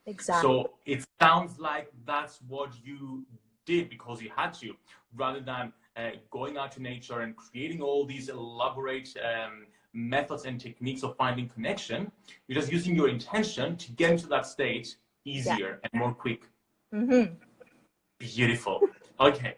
Exactly. 0.06 0.48
So 0.48 0.70
it 0.84 1.04
sounds 1.20 1.58
like 1.58 1.90
that's 2.06 2.40
what 2.48 2.70
you 2.82 3.24
did 3.64 3.88
because 3.88 4.20
you 4.20 4.30
had 4.34 4.52
to, 4.54 4.74
rather 5.14 5.40
than 5.40 5.72
uh, 5.98 6.10
going 6.30 6.56
out 6.56 6.72
to 6.72 6.82
nature 6.82 7.20
and 7.20 7.36
creating 7.36 7.82
all 7.82 8.06
these 8.06 8.28
elaborate 8.28 9.14
um, 9.22 9.66
methods 9.92 10.44
and 10.44 10.60
techniques 10.60 11.02
of 11.02 11.16
finding 11.16 11.48
connection. 11.48 12.10
You're 12.46 12.60
just 12.60 12.72
using 12.72 12.94
your 12.94 13.08
intention 13.08 13.76
to 13.76 13.92
get 13.92 14.12
into 14.12 14.28
that 14.28 14.46
state 14.46 14.96
easier 15.24 15.80
yeah. 15.82 15.88
and 15.92 16.00
more 16.00 16.12
quick. 16.12 16.42
Mm-hmm. 16.94 17.34
Beautiful. 18.18 18.80
Okay. 19.20 19.56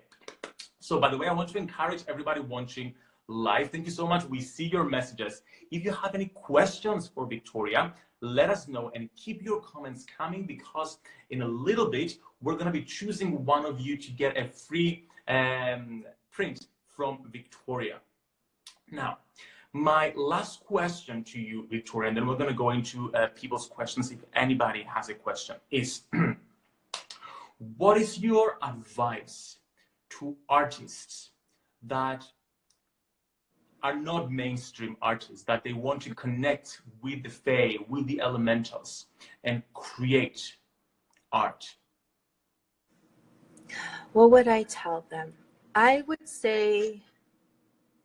So, 0.80 0.98
by 0.98 1.10
the 1.10 1.18
way, 1.18 1.28
I 1.28 1.32
want 1.32 1.48
to 1.50 1.58
encourage 1.58 2.02
everybody 2.08 2.40
watching 2.40 2.94
live. 3.28 3.70
Thank 3.70 3.84
you 3.86 3.92
so 3.92 4.06
much. 4.06 4.24
We 4.24 4.40
see 4.40 4.66
your 4.66 4.84
messages. 4.84 5.42
If 5.70 5.84
you 5.84 5.92
have 5.92 6.14
any 6.14 6.26
questions 6.26 7.06
for 7.06 7.28
Viktoria, 7.28 7.92
let 8.22 8.50
us 8.50 8.68
know 8.68 8.90
and 8.94 9.08
keep 9.16 9.42
your 9.42 9.60
comments 9.60 10.04
coming 10.16 10.46
because 10.46 10.98
in 11.30 11.42
a 11.42 11.46
little 11.46 11.90
bit, 11.90 12.18
we're 12.42 12.54
going 12.54 12.66
to 12.66 12.72
be 12.72 12.82
choosing 12.82 13.44
one 13.44 13.64
of 13.64 13.80
you 13.80 13.96
to 13.96 14.10
get 14.10 14.36
a 14.36 14.48
free 14.48 15.04
um, 15.28 16.04
print 16.40 16.68
from 16.86 17.18
Viktoria. 17.30 17.98
Now, 18.90 19.18
my 19.74 20.14
last 20.16 20.64
question 20.64 21.22
to 21.24 21.38
you, 21.38 21.68
Viktoria, 21.70 22.08
and 22.08 22.16
then 22.16 22.26
we're 22.26 22.38
going 22.42 22.48
to 22.48 22.56
go 22.56 22.70
into 22.70 23.14
uh, 23.14 23.26
people's 23.34 23.66
questions 23.66 24.10
if 24.10 24.20
anybody 24.32 24.82
has 24.84 25.10
a 25.10 25.14
question, 25.14 25.56
is 25.70 26.04
what 27.76 27.98
is 27.98 28.18
your 28.18 28.56
advice 28.62 29.58
to 30.16 30.34
artists 30.48 31.32
that 31.82 32.24
are 33.82 33.96
not 33.96 34.32
mainstream 34.32 34.96
artists, 35.02 35.44
that 35.44 35.62
they 35.62 35.74
want 35.74 36.00
to 36.00 36.14
connect 36.14 36.80
with 37.02 37.22
the 37.22 37.28
Fae, 37.28 37.76
with 37.86 38.06
the 38.06 38.18
elementals, 38.22 39.08
and 39.44 39.62
create 39.74 40.56
art? 41.32 41.66
What 44.14 44.30
would 44.30 44.48
I 44.48 44.62
tell 44.62 45.04
them? 45.10 45.34
I 45.74 46.02
would 46.06 46.28
say, 46.28 47.02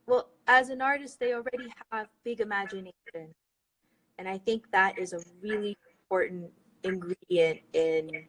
well, 0.06 0.30
as 0.48 0.70
an 0.70 0.82
artist, 0.82 1.20
they 1.20 1.34
already 1.34 1.72
have 1.92 2.08
big 2.24 2.40
imagination. 2.42 3.34
And 4.18 4.28
I 4.28 4.38
think 4.38 4.72
that 4.72 4.98
is 4.98 5.14
a 5.14 5.20
really 5.42 5.78
important 6.04 6.52
ingredient 6.84 7.60
in 7.74 8.26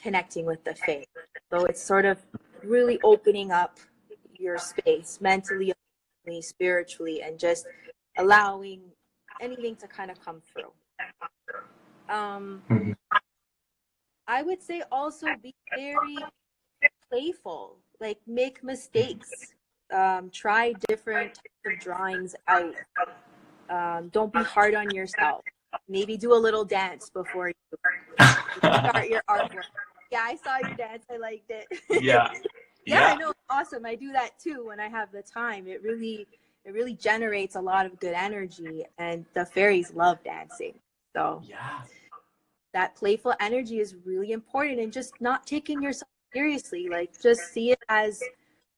connecting 0.00 0.46
with 0.46 0.62
the 0.64 0.74
faith. 0.74 1.08
So 1.52 1.64
it's 1.64 1.82
sort 1.82 2.04
of 2.04 2.18
really 2.62 3.00
opening 3.02 3.50
up 3.50 3.78
your 4.38 4.58
space 4.58 5.18
mentally, 5.20 5.72
spiritually, 6.40 7.22
and 7.22 7.38
just 7.38 7.66
allowing 8.16 8.80
anything 9.40 9.76
to 9.76 9.88
kind 9.88 10.10
of 10.10 10.20
come 10.24 10.40
through. 10.52 10.72
Um, 12.08 12.62
mm-hmm. 12.70 12.92
I 14.26 14.42
would 14.42 14.62
say 14.62 14.82
also 14.92 15.26
be 15.42 15.54
very 15.74 16.18
playful, 17.10 17.78
like 18.00 18.18
make 18.26 18.62
mistakes, 18.62 19.54
um, 19.92 20.30
try 20.30 20.74
different 20.88 21.34
types 21.34 21.66
of 21.66 21.80
drawings 21.80 22.34
out. 22.46 22.74
Um, 23.70 24.08
don't 24.08 24.32
be 24.32 24.42
hard 24.42 24.74
on 24.74 24.90
yourself. 24.90 25.42
Maybe 25.88 26.16
do 26.16 26.32
a 26.32 26.36
little 26.36 26.64
dance 26.64 27.10
before 27.10 27.48
you 27.48 27.54
start 28.58 29.08
your 29.08 29.22
artwork. 29.30 29.64
Yeah, 30.10 30.20
I 30.22 30.36
saw 30.36 30.56
you 30.66 30.74
dance. 30.74 31.04
I 31.10 31.18
liked 31.18 31.50
it. 31.50 31.66
Yeah. 31.90 32.30
yeah. 32.86 33.00
yeah, 33.00 33.06
I 33.08 33.16
know. 33.16 33.32
Awesome. 33.50 33.84
I 33.84 33.94
do 33.94 34.12
that 34.12 34.38
too 34.38 34.66
when 34.66 34.80
I 34.80 34.88
have 34.88 35.12
the 35.12 35.22
time. 35.22 35.66
It 35.66 35.82
really, 35.82 36.26
it 36.64 36.72
really 36.72 36.94
generates 36.94 37.56
a 37.56 37.60
lot 37.60 37.84
of 37.84 37.98
good 38.00 38.14
energy, 38.14 38.84
and 38.96 39.26
the 39.34 39.44
fairies 39.44 39.92
love 39.92 40.22
dancing. 40.24 40.78
So 41.14 41.42
yeah, 41.44 41.82
that 42.72 42.94
playful 42.94 43.34
energy 43.40 43.80
is 43.80 43.96
really 44.04 44.32
important, 44.32 44.80
and 44.80 44.92
just 44.92 45.20
not 45.20 45.46
taking 45.46 45.82
yourself 45.82 46.08
seriously. 46.32 46.88
Like 46.88 47.20
just 47.20 47.52
see 47.52 47.72
it 47.72 47.82
as 47.88 48.22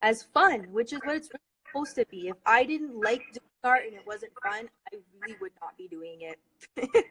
as 0.03 0.23
fun, 0.23 0.67
which 0.71 0.93
is 0.93 1.01
what 1.05 1.17
it's 1.17 1.29
supposed 1.67 1.95
to 1.97 2.07
be. 2.11 2.29
If 2.29 2.37
I 2.47 2.65
didn't 2.65 3.01
like 3.01 3.21
doing 3.33 3.51
art 3.65 3.83
and 3.87 3.95
it 3.95 4.07
wasn't 4.07 4.33
fun, 4.43 4.69
I 4.93 4.97
really 5.21 5.37
would 5.41 5.53
not 5.61 5.77
be 5.77 5.89
doing 5.89 6.23
it. 6.23 6.39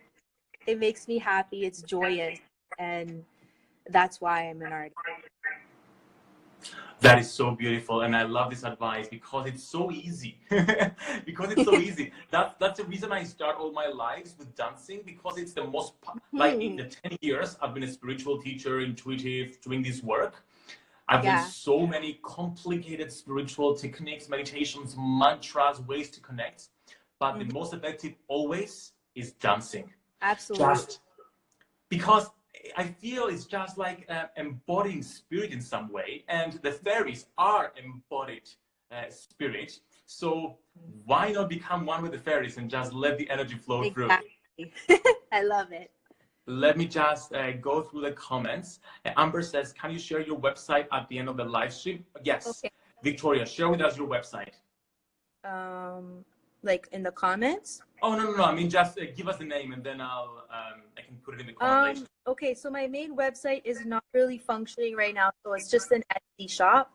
it 0.68 0.80
makes 0.80 1.08
me 1.08 1.18
happy. 1.18 1.66
It's 1.66 1.82
joyous, 1.82 2.40
and 2.78 3.24
that's 3.90 4.20
why 4.22 4.50
I'm 4.50 4.62
an 4.62 4.72
artist. 4.72 4.96
That 7.02 7.18
is 7.18 7.32
so 7.32 7.52
beautiful, 7.52 8.02
and 8.02 8.14
I 8.14 8.24
love 8.24 8.50
this 8.50 8.64
advice 8.64 9.08
because 9.08 9.48
it's 9.48 9.64
so 9.64 9.90
easy. 9.90 10.38
because 11.26 11.52
it's 11.54 11.64
so 11.64 11.76
easy. 11.88 12.12
That's 12.30 12.54
that's 12.60 12.80
the 12.80 12.86
reason 12.86 13.14
I 13.14 13.24
start 13.24 13.56
all 13.58 13.72
my 13.72 13.88
lives 13.88 14.36
with 14.38 14.54
dancing 14.56 15.02
because 15.06 15.38
it's 15.38 15.54
the 15.54 15.64
most 15.64 15.94
like 16.34 16.60
in 16.60 16.76
the 16.76 16.86
ten 16.86 17.18
years 17.22 17.58
I've 17.62 17.74
been 17.74 17.84
a 17.84 17.92
spiritual 17.92 18.42
teacher, 18.42 18.82
intuitive, 18.82 19.62
doing 19.62 19.82
this 19.82 20.04
work. 20.04 20.44
I've 21.08 21.24
yeah. 21.24 21.42
done 21.42 21.50
so 21.50 21.88
many 21.88 22.20
complicated 22.22 23.12
spiritual 23.12 23.76
techniques, 23.76 24.28
meditations, 24.28 24.96
mantras, 24.98 25.80
ways 25.82 26.10
to 26.12 26.20
connect. 26.20 26.68
But 27.18 27.36
mm-hmm. 27.36 27.48
the 27.48 27.54
most 27.54 27.74
effective 27.74 28.14
always 28.28 28.92
is 29.16 29.32
dancing. 29.32 29.92
Absolutely. 30.22 30.68
Just 30.68 31.00
because 31.88 32.30
I 32.76 32.84
feel 32.84 33.28
it's 33.28 33.46
just 33.46 33.78
like 33.78 34.06
uh, 34.10 34.26
embodying 34.38 35.04
spirit 35.04 35.52
in 35.52 35.62
some 35.62 35.92
way, 35.92 36.24
and 36.28 36.54
the 36.64 36.72
fairies 36.72 37.28
are 37.38 37.74
embodied 37.82 38.50
uh, 38.92 39.10
spirit. 39.10 39.80
So 40.06 40.58
why 41.06 41.32
not 41.32 41.50
become 41.50 41.86
one 41.86 42.02
with 42.02 42.12
the 42.12 42.18
fairies 42.18 42.58
and 42.58 42.70
just 42.70 42.94
let 42.94 43.18
the 43.18 43.30
energy 43.30 43.56
flow 43.56 43.84
exactly. 43.84 44.30
through? 44.58 44.98
I 45.32 45.44
love 45.44 45.72
it. 45.72 45.92
Let 46.48 46.78
me 46.78 46.88
just 46.88 47.34
uh, 47.34 47.52
go 47.54 47.82
through 47.82 48.02
the 48.02 48.14
comments. 48.14 48.80
Uh, 49.06 49.12
Amber 49.18 49.44
says, 49.44 49.72
"Can 49.72 49.92
you 49.92 50.00
share 50.00 50.22
your 50.22 50.40
website 50.40 50.88
at 50.92 51.08
the 51.10 51.20
end 51.20 51.30
of 51.30 51.38
the 51.38 51.46
live 51.46 51.74
stream?" 51.74 52.06
Yes. 52.24 52.48
Okay. 52.48 52.72
Viktoria, 53.06 53.46
share 53.46 53.70
with 53.70 53.82
us 53.82 53.98
your 53.98 54.08
website. 54.08 54.56
Um, 55.46 56.26
like 56.64 56.88
in 56.92 57.04
the 57.04 57.12
comments? 57.12 57.82
Oh 58.02 58.16
no 58.16 58.24
no 58.26 58.38
no! 58.38 58.44
I 58.46 58.54
mean 58.54 58.70
just 58.70 58.98
uh, 59.00 59.06
give 59.16 59.28
us 59.28 59.38
the 59.38 59.46
name 59.46 59.74
and 59.74 59.84
then 59.84 60.00
I'll 60.02 60.46
um, 60.50 60.82
I 60.98 61.02
can 61.02 61.18
put 61.24 61.36
it 61.36 61.42
in 61.42 61.48
the 61.48 61.54
comments. 61.54 62.02
Um, 62.02 62.08
okay, 62.28 62.54
so 62.54 62.70
my 62.70 62.88
main 62.88 63.16
website 63.16 63.62
is 63.66 63.86
not 63.86 64.04
really 64.14 64.38
functioning 64.38 64.96
right 64.96 65.14
now, 65.14 65.32
so 65.44 65.54
it's 65.54 65.70
just 65.70 65.92
an 65.92 66.04
Etsy 66.14 66.50
shop. 66.50 66.92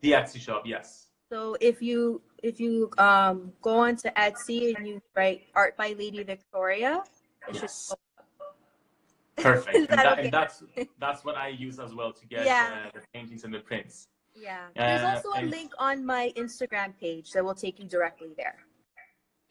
The 0.00 0.12
Etsy 0.12 0.40
shop, 0.40 0.62
yes. 0.66 1.08
So 1.32 1.56
if 1.60 1.80
you 1.80 2.20
if 2.42 2.58
you 2.58 2.90
um 2.98 3.52
go 3.62 3.80
onto 3.80 4.08
Etsy 4.10 4.74
and 4.76 4.86
you 4.86 5.00
write 5.14 5.42
art 5.54 5.76
by 5.76 5.94
Lady 5.98 6.24
Viktoria, 6.24 7.04
it 7.48 7.54
yes. 7.54 7.88
should 7.88 7.98
Perfect. 9.42 9.76
and, 9.76 9.88
that, 9.88 10.06
okay? 10.06 10.22
and, 10.24 10.32
that's 10.32 10.62
that's 10.98 11.24
what 11.24 11.36
I 11.36 11.48
use 11.48 11.78
as 11.78 11.94
well 11.94 12.12
to 12.12 12.26
get 12.26 12.44
yeah. 12.44 12.86
uh, 12.86 12.90
the 12.94 13.00
paintings 13.14 13.44
and 13.44 13.52
the 13.52 13.60
prints. 13.60 14.08
Yeah. 14.34 14.66
There's 14.76 15.02
uh, 15.02 15.20
also 15.26 15.40
a 15.40 15.44
link 15.44 15.72
on 15.78 16.04
my 16.04 16.32
Instagram 16.36 16.92
page 16.98 17.32
that 17.32 17.44
will 17.44 17.54
take 17.54 17.78
you 17.78 17.86
directly 17.86 18.30
there. 18.36 18.56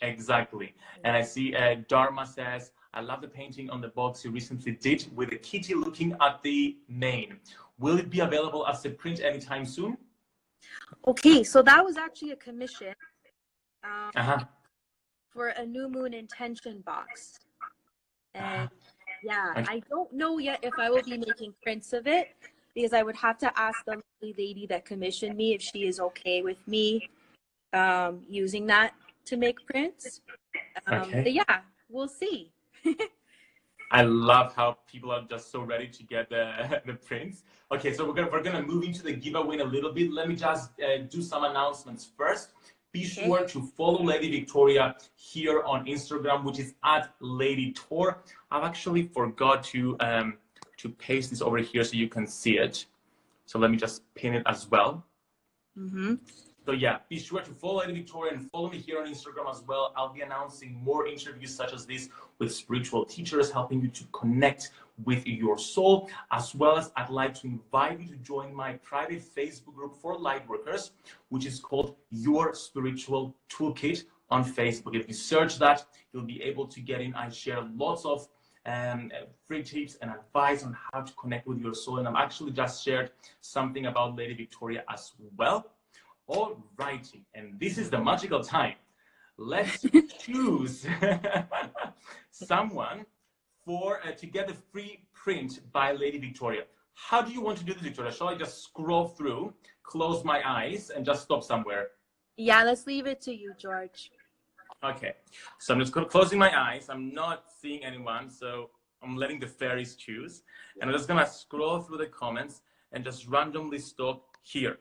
Exactly. 0.02 0.74
And 1.04 1.16
I 1.16 1.22
see 1.22 1.56
uh, 1.56 1.76
Dharma 1.88 2.26
says, 2.26 2.72
I 2.94 3.02
love 3.02 3.22
the 3.22 3.28
painting 3.28 3.70
on 3.70 3.82
the 3.82 3.90
box 3.90 4.26
you 4.26 4.32
recently 4.32 4.72
did 4.72 5.06
with 5.16 5.32
a 5.32 5.36
kitty 5.36 5.76
looking 5.76 6.16
at 6.22 6.42
the 6.44 6.78
main. 6.88 7.40
Will 7.78 7.98
it 7.98 8.10
be 8.10 8.22
available 8.22 8.66
as 8.68 8.84
a 8.86 8.90
print 8.90 9.22
anytime 9.22 9.66
soon? 9.66 9.98
Okay, 11.08 11.44
so 11.44 11.62
that 11.62 11.84
was 11.84 11.98
actually 11.98 12.32
a 12.32 12.36
commission 12.36 12.94
um, 13.84 14.12
uh-huh. 14.16 14.44
for 15.32 15.50
a 15.50 15.66
new 15.66 15.88
moon 15.88 16.14
intention 16.14 16.82
box. 16.86 17.40
And 18.34 18.44
uh-huh. 18.44 18.68
yeah, 19.24 19.54
I 19.56 19.82
don't 19.90 20.12
know 20.14 20.40
yet 20.40 20.60
if 20.64 20.74
I 20.78 20.90
will 20.90 21.04
be 21.04 21.18
making 21.18 21.54
prints 21.62 21.94
of 21.94 22.08
it 22.08 22.36
because 22.74 22.94
I 22.94 23.04
would 23.04 23.16
have 23.16 23.38
to 23.40 23.60
ask 23.60 23.84
the 23.86 24.02
lady 24.22 24.66
that 24.68 24.86
commissioned 24.86 25.38
me 25.38 25.54
if 25.54 25.62
she 25.62 25.88
is 25.88 26.00
okay 26.00 26.42
with 26.42 26.66
me 26.68 27.10
um, 27.74 28.22
using 28.28 28.66
that 28.68 28.94
to 29.30 29.38
make 29.38 29.66
prints. 29.66 30.22
Um, 30.88 31.02
okay. 31.02 31.30
yeah, 31.30 31.60
we'll 31.88 32.08
see. 32.08 32.52
I 33.92 34.04
love 34.04 34.56
how 34.56 34.78
people 34.92 35.12
are 35.12 35.24
just 35.30 35.52
so 35.52 35.62
ready 35.62 35.88
to 35.88 36.04
get 36.04 36.30
the, 36.30 36.82
the 36.86 36.94
prints. 36.94 37.44
Okay, 37.72 37.94
so 37.94 38.06
we're 38.08 38.14
gonna 38.14 38.30
we're 38.32 38.44
gonna 38.44 38.62
move 38.62 38.84
into 38.84 39.04
the 39.04 39.14
giveaway 39.14 39.56
in 39.56 39.62
a 39.62 39.72
little 39.76 39.92
bit. 39.92 40.12
Let 40.12 40.28
me 40.28 40.36
just 40.36 40.72
uh, 40.82 41.04
do 41.10 41.22
some 41.22 41.44
announcements 41.44 42.10
first. 42.18 42.50
Be 42.92 43.02
okay. 43.02 43.26
sure 43.26 43.46
to 43.46 43.62
follow 43.78 44.04
Lady 44.04 44.30
Viktoria 44.34 44.96
here 45.16 45.62
on 45.64 45.86
Instagram, 45.86 46.44
which 46.44 46.60
is 46.60 46.74
at 46.84 47.14
Lady 47.20 47.72
Tor. 47.74 48.24
I've 48.50 48.64
actually 48.64 49.04
forgot 49.04 49.64
to 49.66 49.96
um, 50.00 50.38
to 50.78 50.90
paste 50.90 51.30
this 51.30 51.42
over 51.42 51.60
here 51.60 51.84
so 51.84 51.94
you 51.96 52.10
can 52.10 52.26
see 52.26 52.58
it. 52.58 52.86
So 53.46 53.60
let 53.60 53.70
me 53.70 53.78
just 53.78 54.02
pin 54.16 54.34
it 54.34 54.44
as 54.48 54.70
well. 54.70 55.06
Mm-hmm. 55.78 56.16
So 56.66 56.74
yeah, 56.74 56.98
be 57.10 57.18
sure 57.18 57.42
to 57.42 57.52
follow 57.52 57.80
Lady 57.80 58.04
Viktoria 58.04 58.34
and 58.34 58.50
follow 58.52 58.70
me 58.70 58.78
here 58.78 59.00
on 59.00 59.08
Instagram 59.08 59.50
as 59.50 59.64
well. 59.68 59.94
I'll 59.96 60.14
be 60.14 60.22
announcing 60.22 60.80
more 60.84 61.08
interviews 61.08 61.56
such 61.56 61.74
as 61.74 61.86
this 61.86 62.10
with 62.38 62.54
spiritual 62.54 63.06
teachers, 63.06 63.52
helping 63.52 63.82
you 63.82 63.88
to 63.88 64.04
connect 64.12 64.72
with 65.06 65.26
your 65.26 65.58
soul, 65.58 66.10
as 66.32 66.54
well 66.54 66.78
as 66.78 66.92
I'd 66.96 67.10
like 67.10 67.34
to 67.36 67.48
invite 67.48 68.02
you 68.02 68.08
to 68.08 68.16
join 68.18 68.54
my 68.54 68.74
private 68.74 69.22
Facebook 69.22 69.74
group 69.76 69.96
for 69.96 70.18
lightworkers, 70.18 70.92
which 71.30 71.46
is 71.46 71.60
called 71.60 71.96
Your 72.12 72.54
Spiritual 72.54 73.36
Toolkit 73.50 74.04
on 74.30 74.44
Facebook. 74.44 74.96
If 74.96 75.08
you 75.08 75.14
search 75.14 75.58
that, 75.60 75.86
you'll 76.12 76.24
be 76.24 76.42
able 76.44 76.68
to 76.68 76.82
get 76.82 77.02
in. 77.02 77.14
I 77.16 77.30
share 77.30 77.66
lots 77.76 78.06
of 78.06 78.28
um, 78.66 79.12
free 79.48 79.64
tips 79.64 79.96
and 80.02 80.12
advice 80.12 80.64
on 80.64 80.78
how 80.92 81.02
to 81.02 81.14
connect 81.14 81.48
with 81.48 81.60
your 81.60 81.74
soul. 81.74 82.00
And 82.00 82.08
I'm 82.08 82.16
actually 82.16 82.52
just 82.52 82.84
shared 82.84 83.12
something 83.42 83.86
about 83.86 84.16
Lady 84.16 84.36
Viktoria 84.36 84.82
as 84.92 85.14
well. 85.38 85.66
All 86.30 86.64
righty, 86.78 87.26
and 87.34 87.60
this 87.60 87.80
is 87.80 87.90
the 87.90 88.00
magical 88.00 88.44
time. 88.44 88.76
Let's 89.36 89.84
choose 90.20 90.86
someone 92.30 93.08
for 93.66 94.00
uh, 94.06 94.12
to 94.12 94.28
get 94.28 94.48
the 94.48 94.54
free 94.54 95.08
print 95.12 95.60
by 95.74 95.92
Lady 95.92 96.20
Viktoria. 96.22 96.66
How 96.94 97.24
do 97.24 97.32
you 97.32 97.42
want 97.42 97.58
to 97.58 97.64
do 97.64 97.74
this, 97.74 97.82
Viktoria? 97.82 98.16
Shall 98.16 98.28
I 98.28 98.36
just 98.36 98.64
scroll 98.64 99.08
through, 99.08 99.56
close 99.82 100.24
my 100.24 100.48
eyes, 100.48 100.92
and 100.92 101.04
just 101.04 101.24
stop 101.24 101.44
somewhere? 101.44 101.88
Yeah, 102.38 102.64
let's 102.64 102.86
leave 102.86 103.08
it 103.08 103.22
to 103.22 103.34
you, 103.34 103.56
George. 103.58 104.12
Okay, 104.84 105.14
so 105.58 105.74
I'm 105.74 105.80
just 105.80 105.94
closing 105.94 106.38
my 106.38 106.56
eyes. 106.56 106.90
I'm 106.90 107.12
not 107.12 107.46
seeing 107.60 107.84
anyone, 107.84 108.30
so 108.30 108.70
I'm 109.02 109.18
letting 109.18 109.40
the 109.40 109.48
fairies 109.48 109.96
choose. 109.96 110.44
And 110.80 110.92
I'm 110.92 110.96
just 110.96 111.08
gonna 111.08 111.26
scroll 111.26 111.80
through 111.80 111.98
the 111.98 112.06
comments 112.06 112.62
and 112.92 113.04
just 113.04 113.26
randomly 113.28 113.80
stop 113.80 114.38
here. 114.44 114.78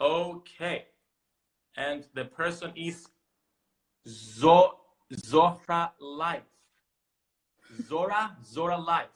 Okay, 0.00 0.86
and 1.76 2.04
the 2.14 2.24
person 2.24 2.72
is 2.74 3.06
Zo 4.08 4.80
Zora 5.24 5.92
Life. 6.00 6.42
Zora, 7.88 8.36
Zora 8.44 8.76
Life. 8.76 9.06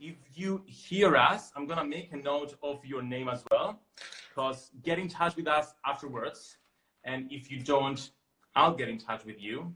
If 0.00 0.16
you 0.34 0.62
hear 0.66 1.16
us, 1.16 1.52
I'm 1.54 1.66
gonna 1.66 1.84
make 1.84 2.12
a 2.12 2.16
note 2.16 2.54
of 2.62 2.84
your 2.84 3.02
name 3.02 3.28
as 3.28 3.44
well, 3.50 3.80
because 4.28 4.70
get 4.82 4.98
in 4.98 5.08
touch 5.08 5.36
with 5.36 5.48
us 5.48 5.74
afterwards. 5.84 6.56
And 7.04 7.30
if 7.30 7.50
you 7.50 7.60
don't, 7.60 8.10
I'll 8.56 8.74
get 8.74 8.88
in 8.88 8.98
touch 8.98 9.24
with 9.26 9.40
you. 9.40 9.74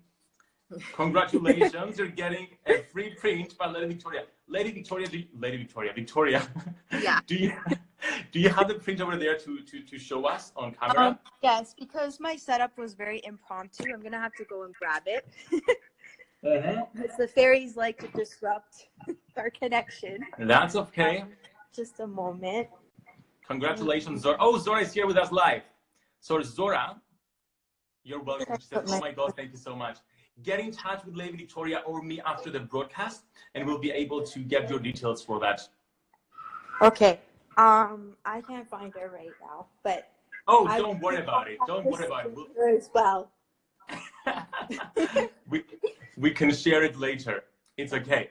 Congratulations, 0.94 1.98
you're 1.98 2.08
getting 2.08 2.48
a 2.66 2.78
free 2.92 3.14
print 3.14 3.56
by 3.58 3.66
Lady 3.66 3.94
Viktoria. 3.94 4.24
Lady 4.46 4.72
Viktoria, 4.72 5.10
do 5.10 5.18
you, 5.18 5.26
Lady 5.38 5.64
Viktoria, 5.64 5.94
Viktoria. 5.94 6.46
Yeah. 7.02 7.20
do 7.26 7.34
you 7.34 7.52
do 8.32 8.40
you 8.40 8.48
have 8.48 8.68
the 8.68 8.74
print 8.74 9.00
over 9.00 9.16
there 9.16 9.36
to 9.36 9.60
to, 9.60 9.80
to 9.82 9.98
show 9.98 10.26
us 10.26 10.52
on 10.56 10.74
camera? 10.74 11.08
Um, 11.08 11.18
yes, 11.42 11.74
because 11.78 12.20
my 12.20 12.36
setup 12.36 12.76
was 12.76 12.94
very 12.94 13.20
impromptu. 13.24 13.92
I'm 13.92 14.02
gonna 14.02 14.20
have 14.20 14.34
to 14.34 14.44
go 14.44 14.64
and 14.64 14.74
grab 14.74 15.02
it. 15.06 15.26
Uh-huh. 15.52 16.84
Because 16.94 17.16
the 17.16 17.26
fairies 17.26 17.76
like 17.76 17.98
to 17.98 18.06
disrupt 18.16 18.86
our 19.36 19.50
connection. 19.50 20.20
That's 20.38 20.76
okay. 20.76 21.22
Um, 21.22 21.30
just 21.74 21.98
a 21.98 22.06
moment. 22.06 22.68
Congratulations, 23.48 24.22
Zora. 24.22 24.36
Oh, 24.38 24.56
Zora 24.56 24.82
is 24.82 24.92
here 24.92 25.06
with 25.06 25.16
us 25.16 25.32
live. 25.32 25.62
So 26.20 26.40
Zora, 26.42 27.00
you're 28.04 28.22
welcome. 28.22 28.56
Oh 28.72 29.00
my 29.00 29.10
God, 29.10 29.32
thank 29.36 29.50
you 29.50 29.58
so 29.58 29.74
much. 29.74 29.98
Get 30.44 30.60
in 30.60 30.70
touch 30.70 31.04
with 31.04 31.16
Lady 31.16 31.44
Viktoria 31.44 31.80
or 31.84 32.02
me 32.02 32.20
after 32.24 32.50
the 32.50 32.60
broadcast, 32.60 33.24
and 33.54 33.66
we'll 33.66 33.78
be 33.78 33.90
able 33.90 34.22
to 34.22 34.38
get 34.38 34.70
your 34.70 34.78
details 34.78 35.22
for 35.22 35.40
that. 35.40 35.68
Okay. 36.80 37.18
Um, 37.58 38.14
I 38.24 38.40
can't 38.40 38.68
find 38.68 38.94
her 38.94 39.10
right 39.10 39.34
now, 39.42 39.66
but 39.82 40.08
Oh, 40.50 40.66
don't 40.78 41.00
worry 41.00 41.22
about 41.22 41.50
it. 41.50 41.58
Don't 41.66 41.84
worry 41.84 42.06
about 42.06 42.24
it. 42.26 42.32
As 42.76 42.88
well. 42.94 43.30
we, 45.50 45.62
we 46.16 46.30
can 46.30 46.52
share 46.52 46.82
it 46.84 46.98
later. 46.98 47.44
It's 47.76 47.92
okay. 47.92 48.30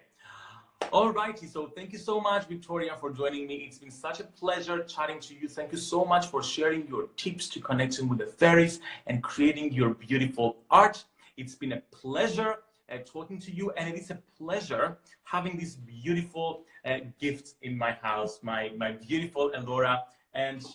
All 0.92 1.12
righty. 1.12 1.46
So 1.46 1.68
thank 1.68 1.92
you 1.94 2.00
so 2.00 2.20
much, 2.20 2.50
Viktoria, 2.50 2.98
for 3.00 3.12
joining 3.12 3.46
me. 3.46 3.56
It's 3.68 3.78
been 3.78 3.92
such 3.92 4.20
a 4.20 4.24
pleasure 4.24 4.84
chatting 4.84 5.20
to 5.22 5.36
you. 5.36 5.48
Thank 5.48 5.72
you 5.72 5.78
so 5.78 6.06
much 6.06 6.28
for 6.28 6.42
sharing 6.42 6.88
your 6.88 7.08
tips 7.18 7.50
to 7.50 7.60
connecting 7.60 8.10
with 8.10 8.18
the 8.20 8.26
fairies 8.26 8.80
and 9.06 9.22
creating 9.22 9.74
your 9.74 9.94
beautiful 9.94 10.58
art. 10.72 11.04
It's 11.36 11.54
been 11.54 11.74
a 11.74 11.82
pleasure 11.92 12.56
uh, 12.92 12.98
talking 13.06 13.40
to 13.40 13.52
you, 13.52 13.72
and 13.72 13.90
it 13.90 14.00
is 14.00 14.12
a 14.12 14.20
pleasure 14.38 14.98
having 15.24 15.58
this 15.58 15.76
beautiful 15.76 16.64
uh, 16.86 17.00
gift 17.20 17.56
in 17.62 17.78
my 17.78 17.92
house, 17.92 18.40
my 18.42 18.72
my 18.78 18.92
beautiful 18.92 19.52
Elora, 19.52 20.02
and 20.34 20.66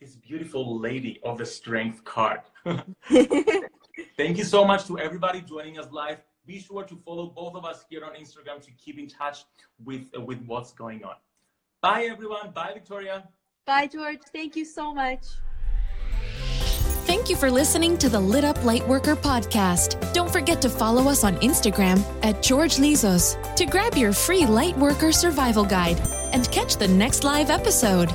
this 0.00 0.16
beautiful 0.16 0.78
lady 0.78 1.20
of 1.22 1.38
the 1.38 1.46
strength 1.46 2.04
card. 2.04 2.40
Thank 4.16 4.38
you 4.38 4.44
so 4.44 4.64
much 4.64 4.86
to 4.86 4.98
everybody 4.98 5.40
joining 5.40 5.78
us 5.78 5.90
live. 5.90 6.22
Be 6.44 6.60
sure 6.60 6.84
to 6.84 6.96
follow 6.96 7.26
both 7.26 7.54
of 7.54 7.64
us 7.64 7.84
here 7.88 8.04
on 8.04 8.14
Instagram 8.14 8.60
to 8.62 8.70
keep 8.72 8.98
in 8.98 9.08
touch 9.08 9.44
with 9.84 10.10
uh, 10.16 10.20
with 10.20 10.42
what's 10.46 10.72
going 10.72 11.04
on. 11.04 11.16
Bye 11.82 12.04
everyone. 12.10 12.50
Bye 12.50 12.74
Viktoria. 12.78 13.24
Bye, 13.66 13.88
George. 13.88 14.20
Thank 14.32 14.54
you 14.54 14.64
so 14.64 14.94
much. 14.94 15.24
Thank 17.26 17.40
you 17.40 17.48
for 17.48 17.50
listening 17.50 17.98
to 17.98 18.08
the 18.08 18.20
Lit 18.20 18.44
Up 18.44 18.56
Lightworker 18.58 19.16
podcast. 19.16 20.12
Don't 20.12 20.30
forget 20.30 20.62
to 20.62 20.70
follow 20.70 21.10
us 21.10 21.24
on 21.24 21.34
Instagram 21.38 22.00
at 22.22 22.40
George 22.40 22.76
Lizos 22.76 23.34
to 23.56 23.66
grab 23.66 23.96
your 23.96 24.12
free 24.12 24.42
Lightworker 24.42 25.12
survival 25.12 25.64
guide 25.64 26.00
and 26.32 26.48
catch 26.52 26.76
the 26.76 26.86
next 26.86 27.24
live 27.24 27.50
episode. 27.50 28.14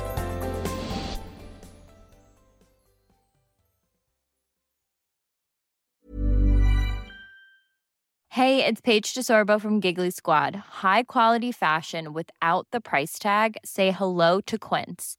Hey, 8.30 8.64
it's 8.64 8.80
Paige 8.80 9.12
DeSorbo 9.12 9.60
from 9.60 9.80
Giggly 9.80 10.10
Squad. 10.10 10.56
High 10.80 11.02
quality 11.02 11.52
fashion 11.52 12.14
without 12.14 12.66
the 12.70 12.80
price 12.80 13.18
tag. 13.18 13.58
Say 13.62 13.90
hello 13.90 14.40
to 14.40 14.56
Quince. 14.56 15.18